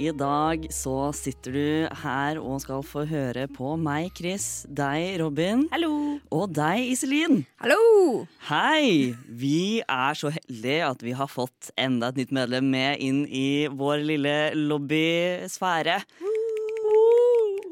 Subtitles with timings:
[0.00, 1.64] I dag så sitter du
[2.02, 5.90] her og skal få høre på meg, Chris, deg, Robin, Hallo.
[6.32, 7.42] og deg, Iselin.
[7.60, 7.76] Hallo!
[8.48, 9.12] Hei!
[9.28, 13.68] Vi er så heldige at vi har fått enda et nytt medlem med inn i
[13.68, 16.00] vår lille lobbysfære.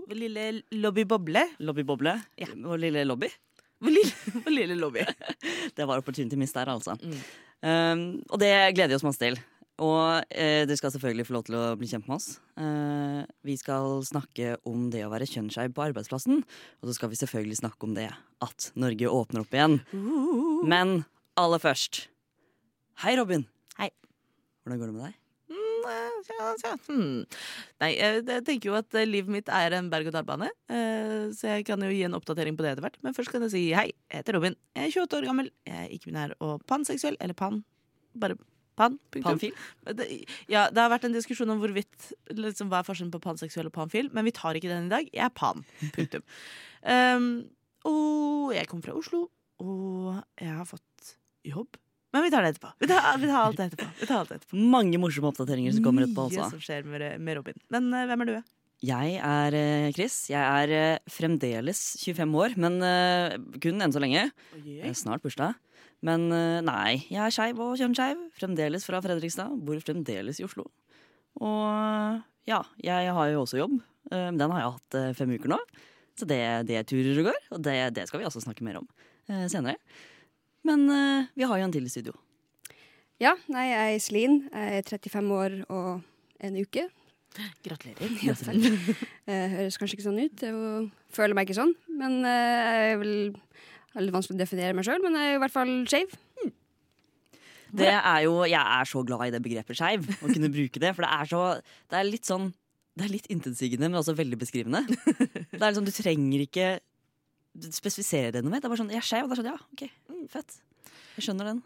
[0.09, 0.49] Vår lille
[0.85, 1.49] lobbyboble.
[1.65, 2.19] Lobbyboble.
[2.61, 3.33] Vår lille lobby.
[3.81, 5.09] Vår lille, vår lille lobby.
[5.77, 6.99] Det var opportunity miss der, altså.
[7.65, 9.41] Um, og det gleder vi oss masse til.
[9.79, 12.29] Og eh, dere skal selvfølgelig få lov til å bli kjent med oss.
[12.59, 16.43] Eh, vi skal snakke om det å være kjønnsskeiv på arbeidsplassen.
[16.43, 18.09] Og så skal vi selvfølgelig snakke om det
[18.43, 19.79] at Norge åpner opp igjen.
[20.67, 21.03] Men
[21.39, 22.09] aller først
[22.99, 23.45] Hei, Robin.
[23.79, 23.93] Hei.
[24.67, 25.19] Hvordan går det med deg?
[25.55, 26.73] Mm, eh.
[26.89, 27.21] Hmm.
[27.79, 30.49] Nei, jeg, jeg tenker jo at eh, livet mitt er en berg-og-dal-bane.
[30.75, 32.99] eh, så jeg kan jo gi en oppdatering på det etter hvert.
[33.07, 34.59] Men først kan jeg si hei, jeg heter Robin.
[34.75, 35.53] Jeg er 28 år gammel.
[35.71, 37.21] Jeg er ikke-binær og panseksuell.
[37.23, 37.63] Eller pan.
[38.19, 38.35] Bare
[38.79, 38.99] pan.
[39.17, 39.55] Panfil?
[40.51, 43.75] Ja, det har vært en diskusjon om hvorvidt liksom, Hva er forskjellen på panseksuell og
[43.75, 45.11] panfil, men vi tar ikke den i dag.
[45.13, 45.65] Jeg er pan.
[45.97, 46.25] Punktum.
[46.85, 47.29] um,
[47.93, 49.27] og jeg kommer fra Oslo,
[49.63, 51.15] og jeg har fått
[51.47, 51.79] jobb.
[52.15, 52.71] Men vi tar det etterpå.
[52.81, 53.89] Vi tar, vi tar alt det etterpå.
[53.99, 54.61] Vi tar alt etterpå.
[54.73, 56.31] Mange morsomme oppdateringer som kommer etterpå.
[56.33, 57.59] Mye som skjer med, med Robin.
[57.75, 58.39] Men uh, hvem er du?
[58.87, 60.17] Jeg er eh, Chris.
[60.31, 62.77] Jeg er eh, fremdeles 25 år, men
[63.59, 64.29] kun enn så lenge.
[64.95, 65.59] Snart bursdag.
[66.07, 68.21] Men eh, nei, jeg er skeiv og kjønnsskeiv.
[68.39, 69.55] Fremdeles fra Fredrikstad.
[69.67, 70.69] Bor fremdeles i Oslo.
[71.43, 73.79] Og ja, jeg har jo også jobb.
[74.13, 75.59] Eh, Den har jeg hatt eh, fem uker nå.
[76.19, 76.41] Så det,
[76.71, 77.41] det turer og går.
[77.57, 78.87] Og det, det skal vi også snakke mer om
[79.31, 79.79] eh, senere.
[80.67, 82.15] Men eh, vi har jo en til i studio.
[83.19, 84.39] Ja, nei, jeg er Iselin.
[84.53, 85.91] Jeg er 35 år og
[86.47, 86.87] en uke.
[87.67, 88.15] Gratulerer.
[88.27, 88.63] Ja, takk.
[89.29, 90.41] Eh, høres kanskje ikke sånn ut.
[90.41, 91.75] Jeg føler meg ikke sånn.
[92.01, 93.17] Men eh, jeg er vel
[93.93, 96.17] det er litt vanskelig å definere meg sjøl, men jeg er i hvert fall skeiv.
[97.69, 100.95] Det er jo, jeg er så glad i det begrepet skeiv, å kunne bruke det.
[100.97, 101.41] For det er så
[101.91, 102.47] Det er litt sånn
[102.97, 104.81] Det er litt intetsigende, men også veldig beskrivende.
[104.89, 106.71] Det er liksom, Du trenger ikke
[107.75, 108.63] spesifisere det noe mer.
[108.63, 110.59] Det er bare sånn Jeg er skeiv, og det er sånn Ja, OK, mm, fett.
[111.19, 111.63] Jeg skjønner den.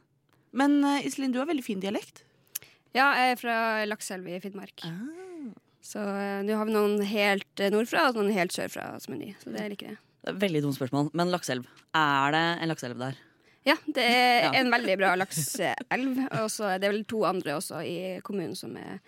[0.58, 2.24] Men eh, Iselin, du har veldig fin dialekt.
[2.96, 3.56] Ja, jeg er fra
[3.88, 4.82] Lakselv i Finnmark.
[5.82, 9.22] Så eh, nå har vi noen helt eh, nordfra og noen helt sørfra som er
[9.22, 9.36] nye.
[9.40, 10.00] Så det liker jeg.
[10.26, 11.10] Veldig dumt spørsmål.
[11.18, 11.66] Men lakseelv.
[11.98, 13.16] Er det en lakseelv der?
[13.66, 14.50] Ja, det er Ja.
[14.60, 16.18] en veldig bra lakseelv.
[16.42, 19.00] Og så er det vel to andre også i kommunen som er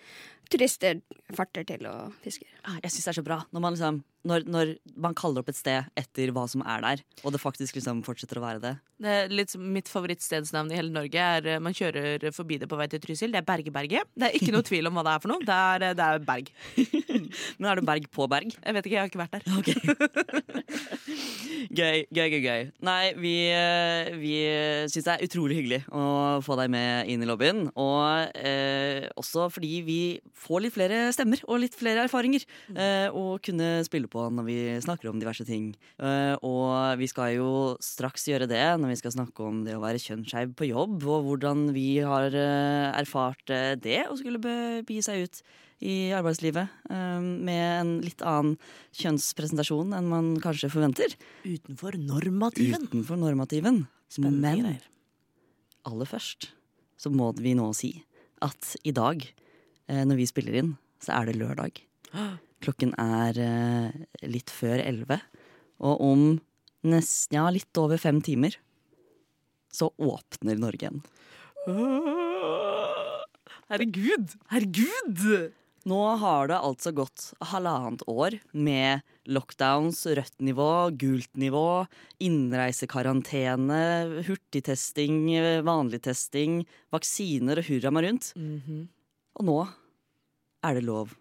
[0.51, 1.01] turister
[1.33, 2.47] farter til og fisker.
[2.65, 5.51] Ah, Jeg syns det er så bra når man, liksom, når, når man kaller opp
[5.51, 8.73] et sted etter hva som er der, og det faktisk liksom fortsetter å være det.
[9.01, 12.69] Det er litt som Mitt favorittstedsnavn i hele Norge er eh, Man kjører forbi det
[12.71, 13.33] på vei til Trysil.
[13.33, 14.07] Det er Bergeberget.
[14.15, 15.43] Det er ikke noe tvil om hva det er for noe.
[15.43, 16.51] Det er, det er berg.
[17.59, 18.55] Men er det berg på berg?
[18.55, 19.43] Jeg vet ikke, jeg har ikke vært der.
[21.75, 22.41] Gøy, gøy, gøy.
[22.43, 22.63] gøy.
[22.85, 24.35] Nei, vi, eh, vi
[24.91, 26.03] syns det er utrolig hyggelig å
[26.45, 27.65] få deg med inn i lobbyen.
[27.81, 29.99] Og eh, også fordi vi
[30.45, 34.57] får litt flere stemmer og litt flere erfaringer eh, å kunne spille på når vi
[34.83, 35.71] snakker om diverse ting.
[35.99, 37.49] Eh, og vi skal jo
[37.83, 41.27] straks gjøre det når vi skal snakke om det å være kjønnsskeiv på jobb, og
[41.27, 45.41] hvordan vi har eh, erfart eh, det å skulle begi seg ut
[45.85, 48.53] i arbeidslivet med en litt annen
[48.95, 51.17] kjønnspresentasjon enn man kanskje forventer.
[51.43, 52.87] Utenfor normativen.
[52.87, 53.81] Utenfor normativen.
[54.07, 54.85] Spennende Men greier.
[55.91, 56.47] aller først
[56.95, 57.91] så må vi nå si
[58.47, 59.19] at i dag,
[59.91, 60.71] når vi spiller inn,
[61.03, 61.83] så er det lørdag.
[62.65, 65.19] Klokken er eh, litt før elleve.
[65.85, 66.23] Og om
[66.85, 68.57] nesten, ja, litt over fem timer
[69.75, 71.01] så åpner Norge igjen.
[73.69, 74.33] Herregud!
[74.53, 75.23] Herregud!
[75.85, 81.85] Nå har det altså gått halvannet år med lockdowns, rødt nivå, gult nivå,
[82.25, 83.81] innreisekarantene,
[84.25, 85.19] hurtigtesting,
[85.67, 86.63] vanlig testing,
[86.95, 88.31] vaksiner og hurra meg rundt.
[89.37, 89.59] Og nå
[90.65, 91.13] er det lov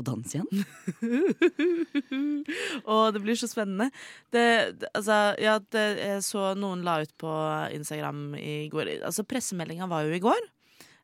[0.00, 0.64] å danse igjen.
[2.92, 3.90] og det blir så spennende.
[4.32, 4.46] Det,
[4.80, 7.34] det, altså, ja, det, jeg så noen la ut på
[7.76, 8.96] Instagram i går.
[8.98, 10.50] Altså, pressemeldinga var jo i går.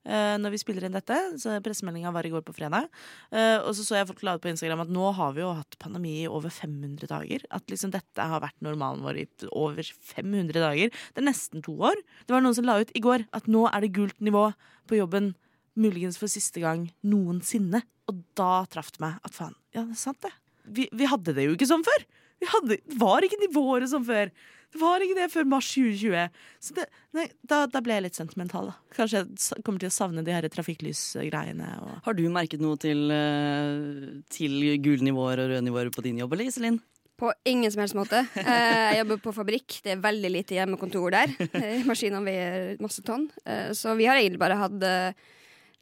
[0.07, 1.17] Uh, når vi spiller inn dette.
[1.43, 2.87] Så Pressemeldinga var i går på fredag.
[3.35, 5.51] Uh, og så så jeg folk la ut på Instagram at nå har vi jo
[5.59, 7.43] hatt pandemi i over 500 dager.
[7.51, 10.95] At liksom dette har vært normalen vår i over 500 dager.
[10.95, 11.99] Det er nesten to år.
[12.27, 14.53] Det var noen som la ut i går at nå er det gult nivå
[14.87, 15.35] på jobben.
[15.77, 17.83] Muligens for siste gang noensinne.
[18.11, 20.33] Og da traff det meg at faen, ja, det er sant det.
[20.67, 22.05] Vi, vi hadde det jo ikke sånn før.
[22.43, 24.31] Vi hadde, det var ikke nivåer som før.
[24.75, 26.27] Det var ikke det før mars 2020.
[26.61, 26.85] Så det,
[27.17, 28.67] nei, da, da ble jeg litt sentimental.
[28.73, 28.75] da.
[28.97, 31.69] Kanskje jeg kommer til å savne de her trafikklysgreiene.
[31.87, 36.19] Og Har du merket noe til, eh, til gule nivåer og røde nivåer på din
[36.21, 36.81] jobb, eller Iselin?
[37.17, 38.21] På ingen som helst måte.
[38.37, 39.79] Eh, Jeg jobber på fabrikk.
[39.87, 41.33] Det er veldig lite hjemmekontor der.
[41.57, 43.31] Eh, Maskinene veier masse tonn.
[43.73, 44.77] Så vi har egentlig bare hatt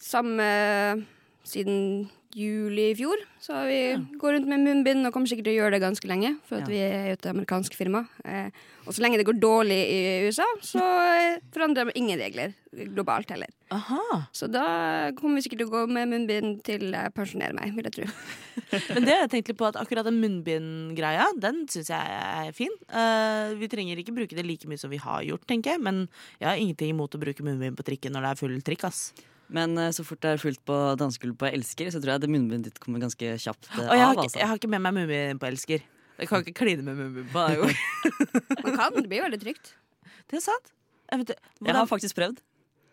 [0.02, 1.04] samme
[1.44, 3.20] siden juli i fjor.
[3.38, 6.32] Så vi går rundt med munnbind og kommer sikkert til å gjøre det ganske lenge.
[6.48, 6.66] For Ja.
[6.66, 8.08] vi er jo et amerikansk firma.
[8.24, 8.50] Eh,
[8.86, 12.52] Og så lenge det går dårlig i USA, så eh, forandrer de ingen regler
[12.92, 13.46] globalt heller.
[13.70, 14.26] Aha.
[14.30, 17.84] Så da kommer vi sikkert til å gå med munnbind til jeg pensjonerer meg, vil
[17.88, 18.04] jeg tro.
[18.94, 22.52] Men det har jeg tenkt litt på at akkurat den munnbindgreia, den syns jeg er
[22.52, 22.74] fin.
[22.90, 25.80] Uh, vi trenger ikke bruke det like mye som vi har gjort, tenker jeg.
[25.80, 26.08] Men
[26.40, 29.14] jeg har ingenting imot å bruke munnbind på trikken når det er full trikk, ass.
[29.52, 32.30] Men eh, så fort det er fullt på dansegulvet på Elsker, så tror jeg det
[32.32, 34.22] munnbindet ditt kommer ganske kjapt eh, Og jeg har, av.
[34.24, 34.40] Altså.
[34.40, 35.84] jeg har ikke med meg munnbind på Elsker.
[36.14, 37.76] Jeg kan ikke kline med munnbind på det.
[38.64, 39.74] Man kan, det blir veldig trygt.
[40.30, 40.74] Det er sant.
[41.10, 42.40] Jeg vet, Jeg har faktisk prøvd.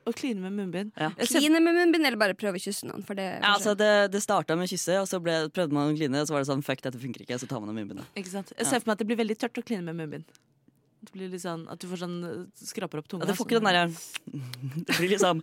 [0.02, 0.96] Å kline med munnbind.
[0.98, 1.12] Ja.
[1.14, 3.04] Kline med munnbind, eller bare prøve å kysse noen?
[3.06, 5.98] For det Ja, altså det, det starta med kysse, og så ble, prøvde man å
[5.98, 8.10] kline, og så var det sånn fuck, dette funker ikke, så tar man av munnbindet.
[8.18, 8.50] Ikke sant?
[8.58, 10.42] Jeg ser for meg at det blir veldig tørt å kline med munnbind.
[11.02, 13.26] Det blir litt sånn At du får sånn uh, skraper opp tunga.
[13.26, 13.86] Ja, det får ikke den derre
[14.88, 15.42] Det blir liksom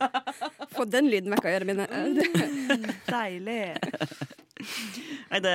[0.76, 2.92] Få den lyden vekk av ørene mine.
[3.12, 3.60] Deilig.
[5.28, 5.54] Nei, det,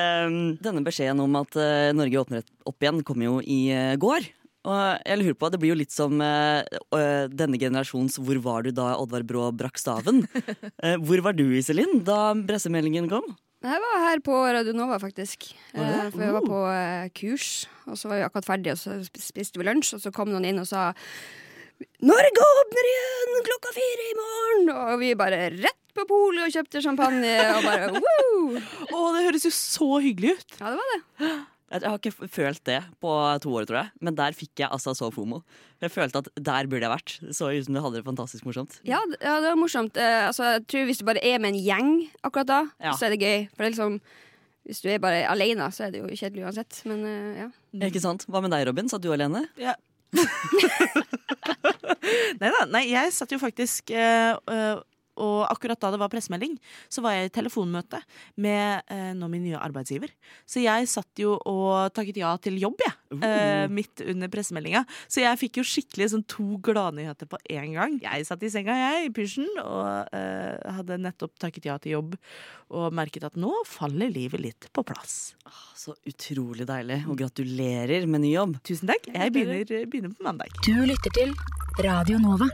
[0.64, 4.28] denne beskjeden om at uh, Norge åpner opp igjen, kom jo i uh, går.
[4.64, 6.64] Og jeg lurer på, Det blir jo litt som eh,
[6.96, 10.24] øh, denne generasjons 'Hvor var du da Oddvar Brå brakk staven'?
[10.84, 13.24] Eh, hvor var du, Iselin, da pressemeldingen kom?
[13.63, 15.45] Jeg var her på Radio Nova, faktisk.
[15.71, 17.45] Eh, For jeg var på eh, kurs,
[17.88, 20.50] og så var vi akkurat ferdige, og så spiste vi lunsj, og så kom noen
[20.50, 20.89] inn og sa
[22.04, 24.74] Norge åpner igjen klokka fire i morgen!
[24.75, 28.60] Og vi bare rett på polet og kjøpte champagne og bare woo!
[28.92, 30.56] Å, det høres jo så hyggelig ut.
[30.59, 31.31] Ja, det var det.
[31.74, 33.12] Jeg har ikke følt det på
[33.42, 33.90] to år, tror jeg.
[34.06, 35.40] Men der fikk jeg altså så fomo.
[35.81, 37.16] Jeg følte at der burde jeg vært.
[37.34, 38.78] Så ut som du hadde det fantastisk morsomt.
[38.88, 39.98] Ja, ja det var morsomt.
[39.98, 41.90] Eh, altså, jeg tror Hvis du bare er med en gjeng
[42.22, 42.94] akkurat da, Ja.
[42.94, 43.48] så er det gøy.
[43.56, 43.98] For det er liksom
[44.64, 46.78] hvis du er bare alene, så er det jo kjedelig uansett.
[46.88, 47.48] Men eh, ja.
[47.90, 48.24] Ikke sant?
[48.31, 48.88] Hva med deg, Robin?
[48.88, 49.42] Satt du alene?
[49.60, 49.74] Ja.
[52.40, 52.62] Nei da.
[52.72, 54.76] Nei, jeg satt jo faktisk eh, eh,
[55.21, 56.56] Og akkurat da det var pressemelding,
[56.89, 58.00] så var jeg i telefonmøte
[58.42, 60.10] med eh, nå min nye arbeidsgiver.
[60.50, 62.95] Så jeg satt jo og takket ja til jobb, jeg.
[63.21, 64.83] eh, midt under pressemeldinga.
[65.07, 68.00] Så jeg fikk jo skikkelig sånn to gladnyheter på én gang.
[68.01, 72.18] Jeg satt i senga, jeg, i pysjen, og eh, hadde nettopp takket ja til jobb.
[72.74, 75.36] Og merket at nå faller livet litt på plass.
[75.77, 77.04] Så utrolig deilig.
[77.06, 78.57] Og gratulerer med ny jobb.
[78.66, 79.06] Tusen takk.
[79.13, 80.50] Jeg begynner, begynner på mandag.
[80.66, 81.36] Du lytter til
[81.86, 82.50] Radio Nova.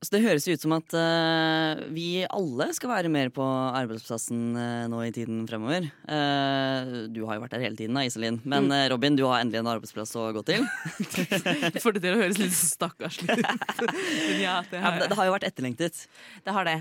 [0.00, 4.88] Så det høres ut som at uh, vi alle skal være mer på arbeidsplassen uh,
[4.90, 5.86] nå i tiden fremover.
[6.08, 8.40] Uh, du har jo vært der hele tiden, da, Iselin.
[8.48, 10.66] Men eh, Robin, du har endelig en arbeidsplass å gå til.
[11.84, 13.44] Får det til å høres litt stakkarslig ut.
[13.44, 16.04] Men ja, det Ja, har men det, det har jo vært etterlengtet.
[16.46, 16.78] Det har det.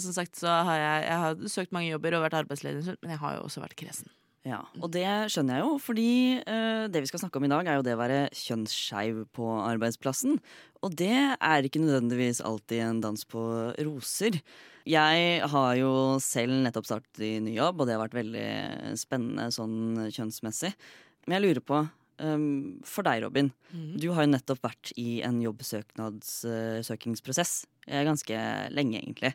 [0.00, 3.20] Som sagt så har jeg, jeg har søkt mange jobber og vært arbeidsledig men jeg
[3.20, 4.08] har jo også vært kresen.
[4.44, 7.64] Ja, Og det skjønner jeg jo, fordi uh, det vi skal snakke om i dag,
[7.64, 10.36] er jo det å være kjønnsskeiv på arbeidsplassen.
[10.84, 13.40] Og det er ikke nødvendigvis alltid en dans på
[13.88, 14.36] roser.
[14.84, 19.48] Jeg har jo selv nettopp startet i ny jobb, og det har vært veldig spennende
[19.54, 20.76] sånn kjønnsmessig.
[21.24, 21.88] Men jeg lurer på,
[22.20, 28.36] um, for deg Robin, du har jo nettopp vært i en jobbsøknadssøkingsprosess uh, ganske
[28.76, 29.32] lenge, egentlig.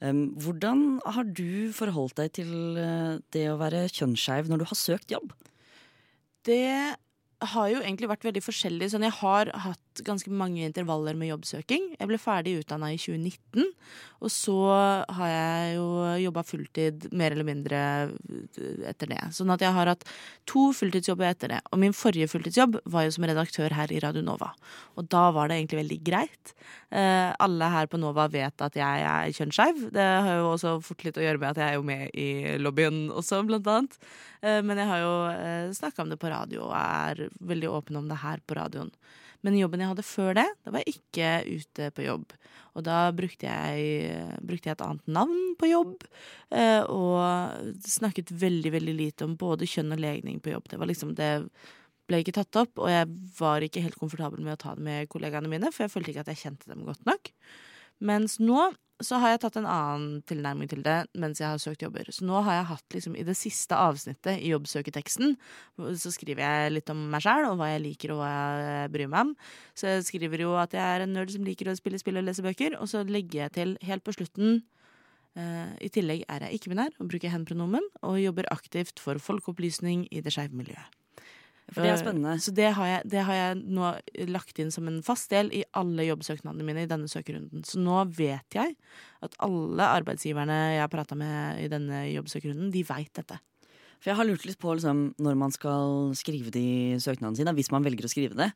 [0.00, 5.14] Hvordan har du forholdt deg til eh, det å være kjønnsskeiv når du har søkt
[5.14, 5.32] jobb?
[6.44, 6.96] Det
[7.40, 8.90] har jo egentlig vært veldig forskjellig.
[8.92, 11.92] Sånn, jeg har hatt ganske mange intervaller med jobbsøking.
[11.98, 13.70] Jeg ble ferdig utdanna i 2019,
[14.24, 14.56] og så
[15.18, 15.86] har jeg jo
[16.24, 17.80] jobba fulltid mer eller mindre
[18.88, 19.20] etter det.
[19.36, 20.06] Sånn at jeg har hatt
[20.48, 21.60] to fulltidsjobber etter det.
[21.70, 24.52] Og min forrige fulltidsjobb var jo som redaktør her i Radio Nova.
[24.96, 26.54] Og da var det egentlig veldig greit.
[26.90, 29.88] Eh, alle her på Nova vet at jeg er kjønnsskeiv.
[29.94, 32.28] Det har jo også fort litt å gjøre med at jeg er jo med i
[32.62, 33.98] lobbyen også, blant annet.
[34.40, 38.00] Eh, men jeg har jo eh, snakka om det på radio og er veldig åpen
[38.00, 38.92] om det her på radioen.
[39.46, 42.34] Men jobben jeg hadde før det, da var jeg ikke ute på jobb.
[42.76, 44.10] Og da brukte jeg,
[44.42, 46.02] brukte jeg et annet navn på jobb,
[46.50, 50.66] eh, og snakket veldig, veldig lite om både kjønn og legning på jobb.
[50.72, 51.30] Det var liksom det
[52.06, 53.06] ble ikke tatt opp, og jeg
[53.38, 56.26] var ikke helt komfortabel med å ta det med kollegaene mine, for jeg følte ikke
[56.26, 57.32] at jeg kjente dem godt nok.
[58.06, 58.68] Mens nå
[59.04, 62.08] så har jeg tatt en annen tilnærming til det mens jeg har søkt jobber.
[62.12, 65.36] Så nå har jeg hatt liksom i det siste avsnittet i jobbsøketeksten,
[66.00, 69.12] så skriver jeg litt om meg sjæl og hva jeg liker og hva jeg bryr
[69.12, 69.34] meg om.
[69.76, 72.28] Så jeg skriver jo at jeg er en nerd som liker å spille spill og
[72.28, 74.62] lese bøker, og så legger jeg til helt på slutten
[75.36, 80.24] uh, I tillegg er jeg ikke-binær og bruker hen-pronomen, og jobber aktivt for folkeopplysning i
[80.24, 80.88] det skeive miljøet.
[81.72, 82.36] For det er Eh, spennende.
[82.42, 83.90] Så det har, jeg, det har jeg nå
[84.30, 87.64] lagt inn som en fast del i alle jobbsøknadene mine i denne søkerunden.
[87.66, 88.76] Så nå vet jeg
[89.26, 93.40] at alle arbeidsgiverne jeg har prata med i denne jobbsøkerunden, de veit dette.
[93.96, 97.72] For jeg har lurt litt på liksom, når man skal skrive de søknadene sine, hvis
[97.72, 98.50] man velger å skrive det.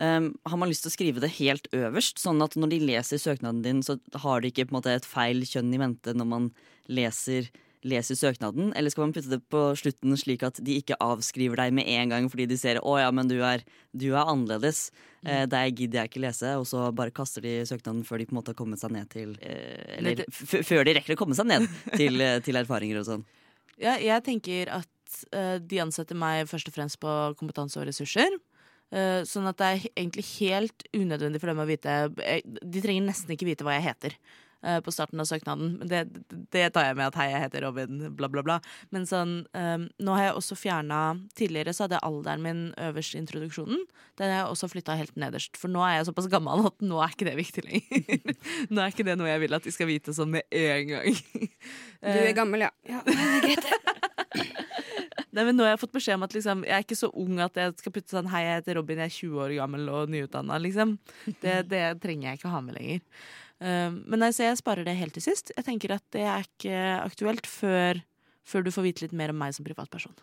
[0.00, 3.20] Um, har man lyst til å skrive det helt øverst, sånn at når de leser
[3.20, 6.48] søknaden din, så har de ikke måte et feil kjønn i mente når man
[6.88, 7.50] leser,
[7.88, 8.70] leser søknaden?
[8.78, 12.14] Eller skal man putte det på slutten slik at de ikke avskriver deg med en
[12.14, 14.86] gang fordi de ser å ja, men du er, du er annerledes.
[15.26, 18.34] Eh, deg gidder jeg ikke lese, og så bare kaster de søknaden før de på
[18.34, 21.50] en måte har kommet seg ned til eh, Eller før de rekker å komme seg
[21.50, 23.28] ned til, eh, til erfaringer og sånn.
[23.82, 27.10] Ja, jeg tenker at eh, de ansetter meg først og fremst på
[27.40, 28.36] kompetanse og ressurser.
[28.92, 33.32] Eh, sånn at det er egentlig helt unødvendig for dem å vite De trenger nesten
[33.32, 34.16] ikke vite hva jeg heter
[34.62, 35.74] på starten av søknaden.
[35.90, 36.04] Det,
[36.54, 38.58] det tar jeg med at hei, jeg heter Robin, bla, bla, bla.
[38.94, 41.00] Men sånn um, Nå har jeg også fjerna
[41.38, 43.82] Tidligere så hadde jeg alderen min øverst i introduksjonen.
[44.20, 45.58] Den har jeg også flytta helt nederst.
[45.60, 48.36] For nå er jeg såpass gammel at nå er ikke det viktig lenger.
[48.72, 51.20] nå er ikke det noe jeg vil at de skal vite sånn med en gang.
[52.02, 52.72] Du er gammel, ja.
[52.88, 53.70] ja det er.
[55.32, 57.38] Nei, men Nå har jeg fått beskjed om at liksom, jeg er ikke så ung
[57.40, 60.12] at jeg skal putte sånn Hei, jeg heter Robin, jeg er 20 år gammel og
[60.12, 60.58] nyutdanna.
[60.60, 60.98] Liksom.
[61.40, 63.00] Det, det trenger jeg ikke ha med lenger.
[63.62, 65.52] Um, men nei, så jeg sparer det helt til sist.
[65.54, 68.00] Jeg tenker at det er ikke aktuelt før,
[68.42, 70.16] før du får vite litt mer om meg som privatperson.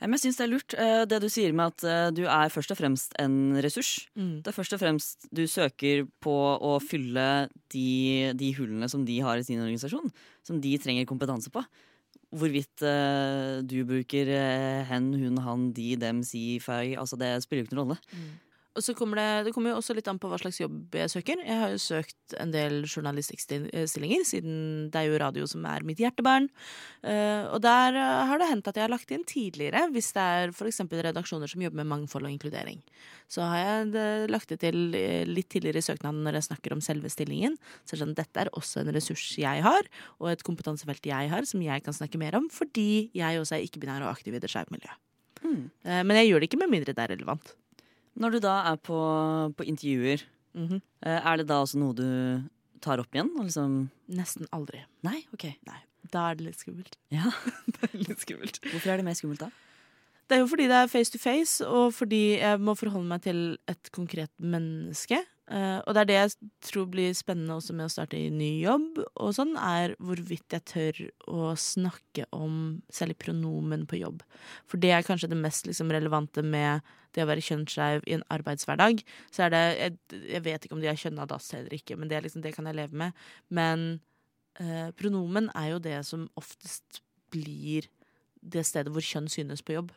[0.00, 2.52] Men jeg synes det er lurt, eh, det du sier med at eh, du er
[2.52, 4.06] først og fremst en ressurs.
[4.18, 4.42] Mm.
[4.44, 9.18] Det er først og fremst du søker på å fylle de, de hullene som de
[9.24, 10.12] har i sin organisasjon.
[10.46, 11.64] Som de trenger kompetanse på.
[12.36, 14.32] Hvorvidt eh, du bruker
[14.90, 16.92] hen, hun, han, de, dem, si, fei.
[16.98, 18.00] Altså det spiller jo ikke noen rolle.
[18.76, 21.12] Og så kommer det, det kommer jo også litt an på hva slags jobb jeg
[21.12, 21.40] søker.
[21.40, 24.58] Jeg har jo søkt en del journalistikkstillinger, siden
[24.92, 26.50] det er jo radio som er mitt hjertebarn.
[27.00, 30.26] Eh, og der eh, har det hendt at jeg har lagt inn tidligere, hvis det
[30.40, 30.82] er f.eks.
[30.92, 32.84] redaksjoner som jobber med mangfold og inkludering.
[33.32, 34.78] Så har jeg eh, lagt det til
[35.26, 37.56] litt tidligere i søknaden når jeg snakker om selve stillingen.
[37.88, 39.90] Så sånn, dette er også en ressurs jeg har,
[40.20, 43.66] og et kompetansefelt jeg har, som jeg kan snakke mer om, fordi jeg også er
[43.66, 45.00] ikke-binær og aktiv i det skeive miljøet.
[45.44, 47.54] Eh, men jeg gjør det ikke med mindre det er relevant.
[48.16, 48.98] Når du da er på,
[49.56, 50.24] på intervjuer,
[50.56, 50.80] mm -hmm.
[51.02, 52.42] er det da også noe du
[52.80, 53.30] tar opp igjen?
[53.42, 54.84] Liksom Nesten aldri.
[55.02, 55.44] Nei, ok.
[55.66, 55.80] Nei,
[56.12, 56.96] da er det litt skummelt.
[57.10, 57.30] Ja.
[57.66, 58.60] Det er litt skummelt.
[58.62, 59.50] Hvorfor er det mer skummelt da?
[60.26, 63.22] Det er jo fordi det er face to face, og fordi jeg må forholde meg
[63.22, 65.20] til et konkret menneske.
[65.46, 68.50] Eh, og det er det jeg tror blir spennende også med å starte i ny
[68.64, 71.00] jobb, og sånn, er hvorvidt jeg tør
[71.30, 74.24] å snakke om særlig pronomen på jobb.
[74.66, 76.82] For det er kanskje det mest liksom, relevante med
[77.14, 79.04] det å være kjønnsskeiv i en arbeidshverdag.
[79.30, 79.96] Så er det jeg,
[80.34, 82.66] jeg vet ikke om de er kjønna dass eller ikke, men det, liksom, det kan
[82.68, 83.26] jeg leve med.
[83.48, 83.86] Men
[84.60, 87.00] uh, pronomen er jo det som oftest
[87.32, 87.88] blir
[88.46, 89.94] det stedet hvor kjønn synes på jobb.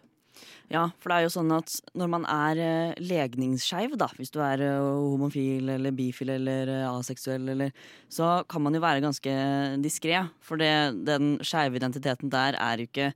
[0.69, 4.37] Ja, for det er jo sånn at når man er eh, legningsskeiv, da, hvis du
[4.45, 7.73] er eh, homofil eller bifil eller eh, aseksuell, eller,
[8.11, 9.33] så kan man jo være ganske
[9.81, 10.21] diskré.
[10.45, 10.71] For det,
[11.09, 13.09] den skeive identiteten der er jo ikke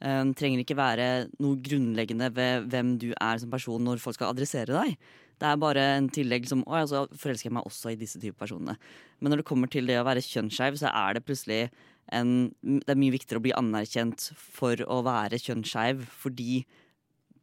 [0.00, 1.10] um, trenger ikke være
[1.42, 4.96] noe grunnleggende ved hvem du er som person når folk skal adressere deg.
[5.40, 8.20] Det er bare en tillegg som Å ja, så forelsker jeg meg også i disse
[8.22, 8.76] typer personene.
[9.18, 11.66] Men når det kommer til det å være kjønnsskeiv, så er det plutselig
[12.12, 16.64] en Det er mye viktigere å bli anerkjent for å være kjønnsskeiv fordi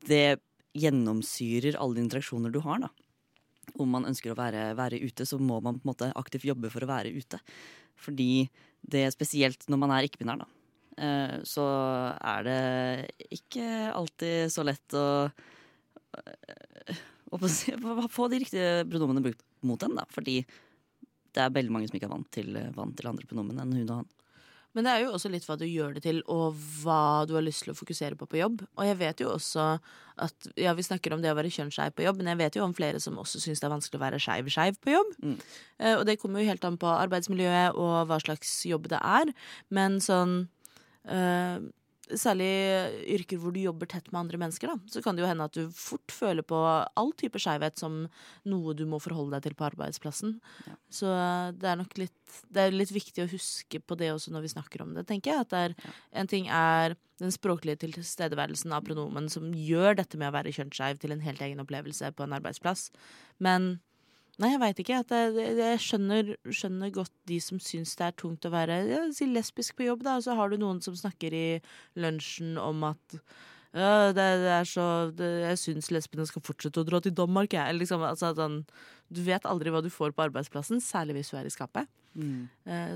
[0.08, 0.40] det
[0.78, 2.80] gjennomsyrer alle interaksjoner du har.
[2.80, 2.90] da.
[3.80, 6.72] Om man ønsker å være, være ute, så må man på en måte aktivt jobbe
[6.74, 7.40] for å være ute.
[8.02, 8.50] Fordi
[8.82, 10.48] det er spesielt når man er ikke-binær, da.
[10.98, 11.66] eh, Så
[12.18, 12.60] er det
[13.30, 15.32] ikke alltid så lett å,
[16.18, 16.96] eh,
[17.32, 20.06] å få de riktige pronomene brukt mot en, da.
[20.10, 20.42] Fordi
[21.32, 23.86] det er veldig mange som ikke er vant til, vant til andre pronomen enn hun
[23.90, 24.10] og han.
[24.76, 27.44] Men det er jo også litt hva du gjør det til, og hva du har
[27.44, 28.64] lyst til å fokusere på på jobb.
[28.78, 29.74] Og jeg vet jo også
[30.22, 32.64] at Ja, vi snakker om det å være kjønnsskeiv på jobb, men jeg vet jo
[32.66, 35.14] om flere som også syns det er vanskelig å være skeiv-skeiv på jobb.
[35.24, 35.38] Mm.
[35.80, 39.32] Eh, og det kommer jo helt an på arbeidsmiljøet og hva slags jobb det er.
[39.74, 40.36] Men sånn
[41.10, 41.58] eh,
[42.20, 42.50] Særlig
[43.16, 45.58] yrker hvor du jobber tett med andre mennesker, da, så kan det jo hende at
[45.58, 48.02] du fort føler på all type skeivhet som
[48.50, 50.38] noe du må forholde deg til på arbeidsplassen.
[50.68, 50.76] Ja.
[50.92, 54.34] Så eh, det er nok litt, det er litt viktig å huske på det også
[54.36, 55.46] når vi snakker om det, tenker jeg.
[55.46, 60.32] At det er, en ting er den språklige tilstedeværelsen av pronomen som gjør dette med
[60.32, 62.90] å være kjønnsskeiv til en helt egen opplevelse på en arbeidsplass.
[63.44, 63.76] Men
[64.40, 65.00] nei, jeg veit ikke.
[65.04, 69.02] At jeg, jeg skjønner, skjønner godt de som syns det er tungt å være ja,
[69.16, 70.18] si lesbisk på jobb, da.
[70.20, 71.48] Og så har du noen som snakker i
[72.00, 73.20] lunsjen om at
[73.72, 74.86] ja, det, det er så
[75.16, 77.78] det, Jeg syns lesbene skal fortsette å dra til Danmark, jeg.
[77.80, 78.62] Liksom, altså, sånn,
[79.12, 81.92] du vet aldri hva du får på arbeidsplassen, særlig hvis du er i skapet.
[82.12, 82.50] Mm.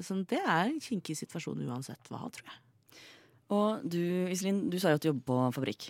[0.03, 2.57] så det er en kinkig situasjon uansett hva, tror jeg.
[3.55, 4.01] Og du,
[4.33, 5.87] Iselin, du sa jo at du jobber på fabrikk.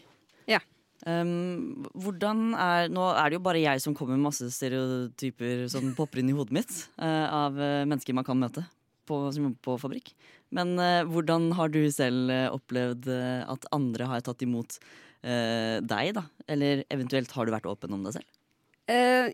[0.50, 0.60] Ja.
[1.06, 5.92] Um, hvordan er, nå er det jo bare jeg som kommer med masse stereotyper som
[5.94, 8.64] popper inn i hodet mitt uh, av eh, mennesker man kan møte
[9.06, 10.10] på, som jobber på fabrikk.
[10.58, 16.26] Men uh, hvordan har du selv opplevd at andre har tatt imot uh, deg, da?
[16.50, 18.32] Eller eventuelt har du vært åpen om deg selv?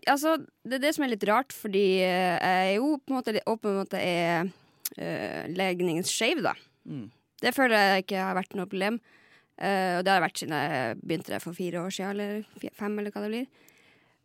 [0.08, 3.34] Altså, det er det som er litt rart, fordi jeg er jo på en måte
[3.48, 6.54] åpen om at jeg er uh, legningsskeiv, da.
[6.84, 7.10] Mm.
[7.42, 9.00] Det føler jeg ikke har vært noe problem.
[9.62, 12.72] Eh, og det har jeg vært siden jeg begynte det for fire år siden, eller
[12.74, 13.70] fem, eller hva det blir.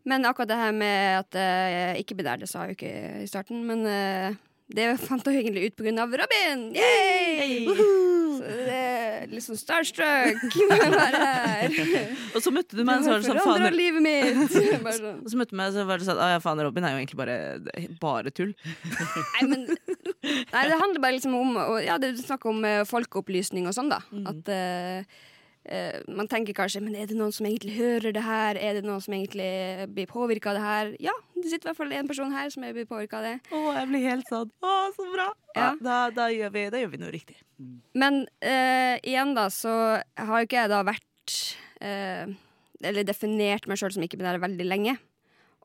[0.08, 2.92] Men akkurat det her med at jeg ikke ble der, det sa jeg jo ikke
[3.26, 3.66] i starten.
[3.68, 6.68] Men uh, det fant jeg egentlig ut på grunn av Robin!
[6.76, 7.68] Yay!
[8.38, 11.78] Så det er litt sånn starstruck med å være her.
[12.36, 14.44] Og så møtte du meg, så var det sånn faen livet mitt!
[14.52, 15.24] Sånn.
[15.24, 17.02] og så møtte du meg, så var det sånn Å ja, faen, Robin er jo
[17.02, 17.38] egentlig bare,
[18.02, 18.54] bare tull.
[18.68, 19.66] Nei, men
[20.28, 23.92] Nei, det handler bare liksom om Ja, det er snakk om eh, folkeopplysning og sånn,
[23.92, 24.00] da.
[24.30, 25.18] At uh,
[25.72, 28.60] uh, man tenker kanskje Men er det noen som egentlig hører det her?
[28.60, 30.94] Er det noen som egentlig blir påvirka av det her?
[31.10, 33.36] Ja, det sitter i hvert fall en person her som blir påvirka av det.
[33.52, 35.32] Å, jeg blir helt sånn Å, så bra!
[35.58, 37.40] Ja, da, da, gjør vi, da gjør vi noe riktig.
[37.98, 41.04] Men uh, igjen, da, så har ikke jeg da vært
[41.78, 44.96] Eller definert meg sjøl som ikke-binær veldig lenge.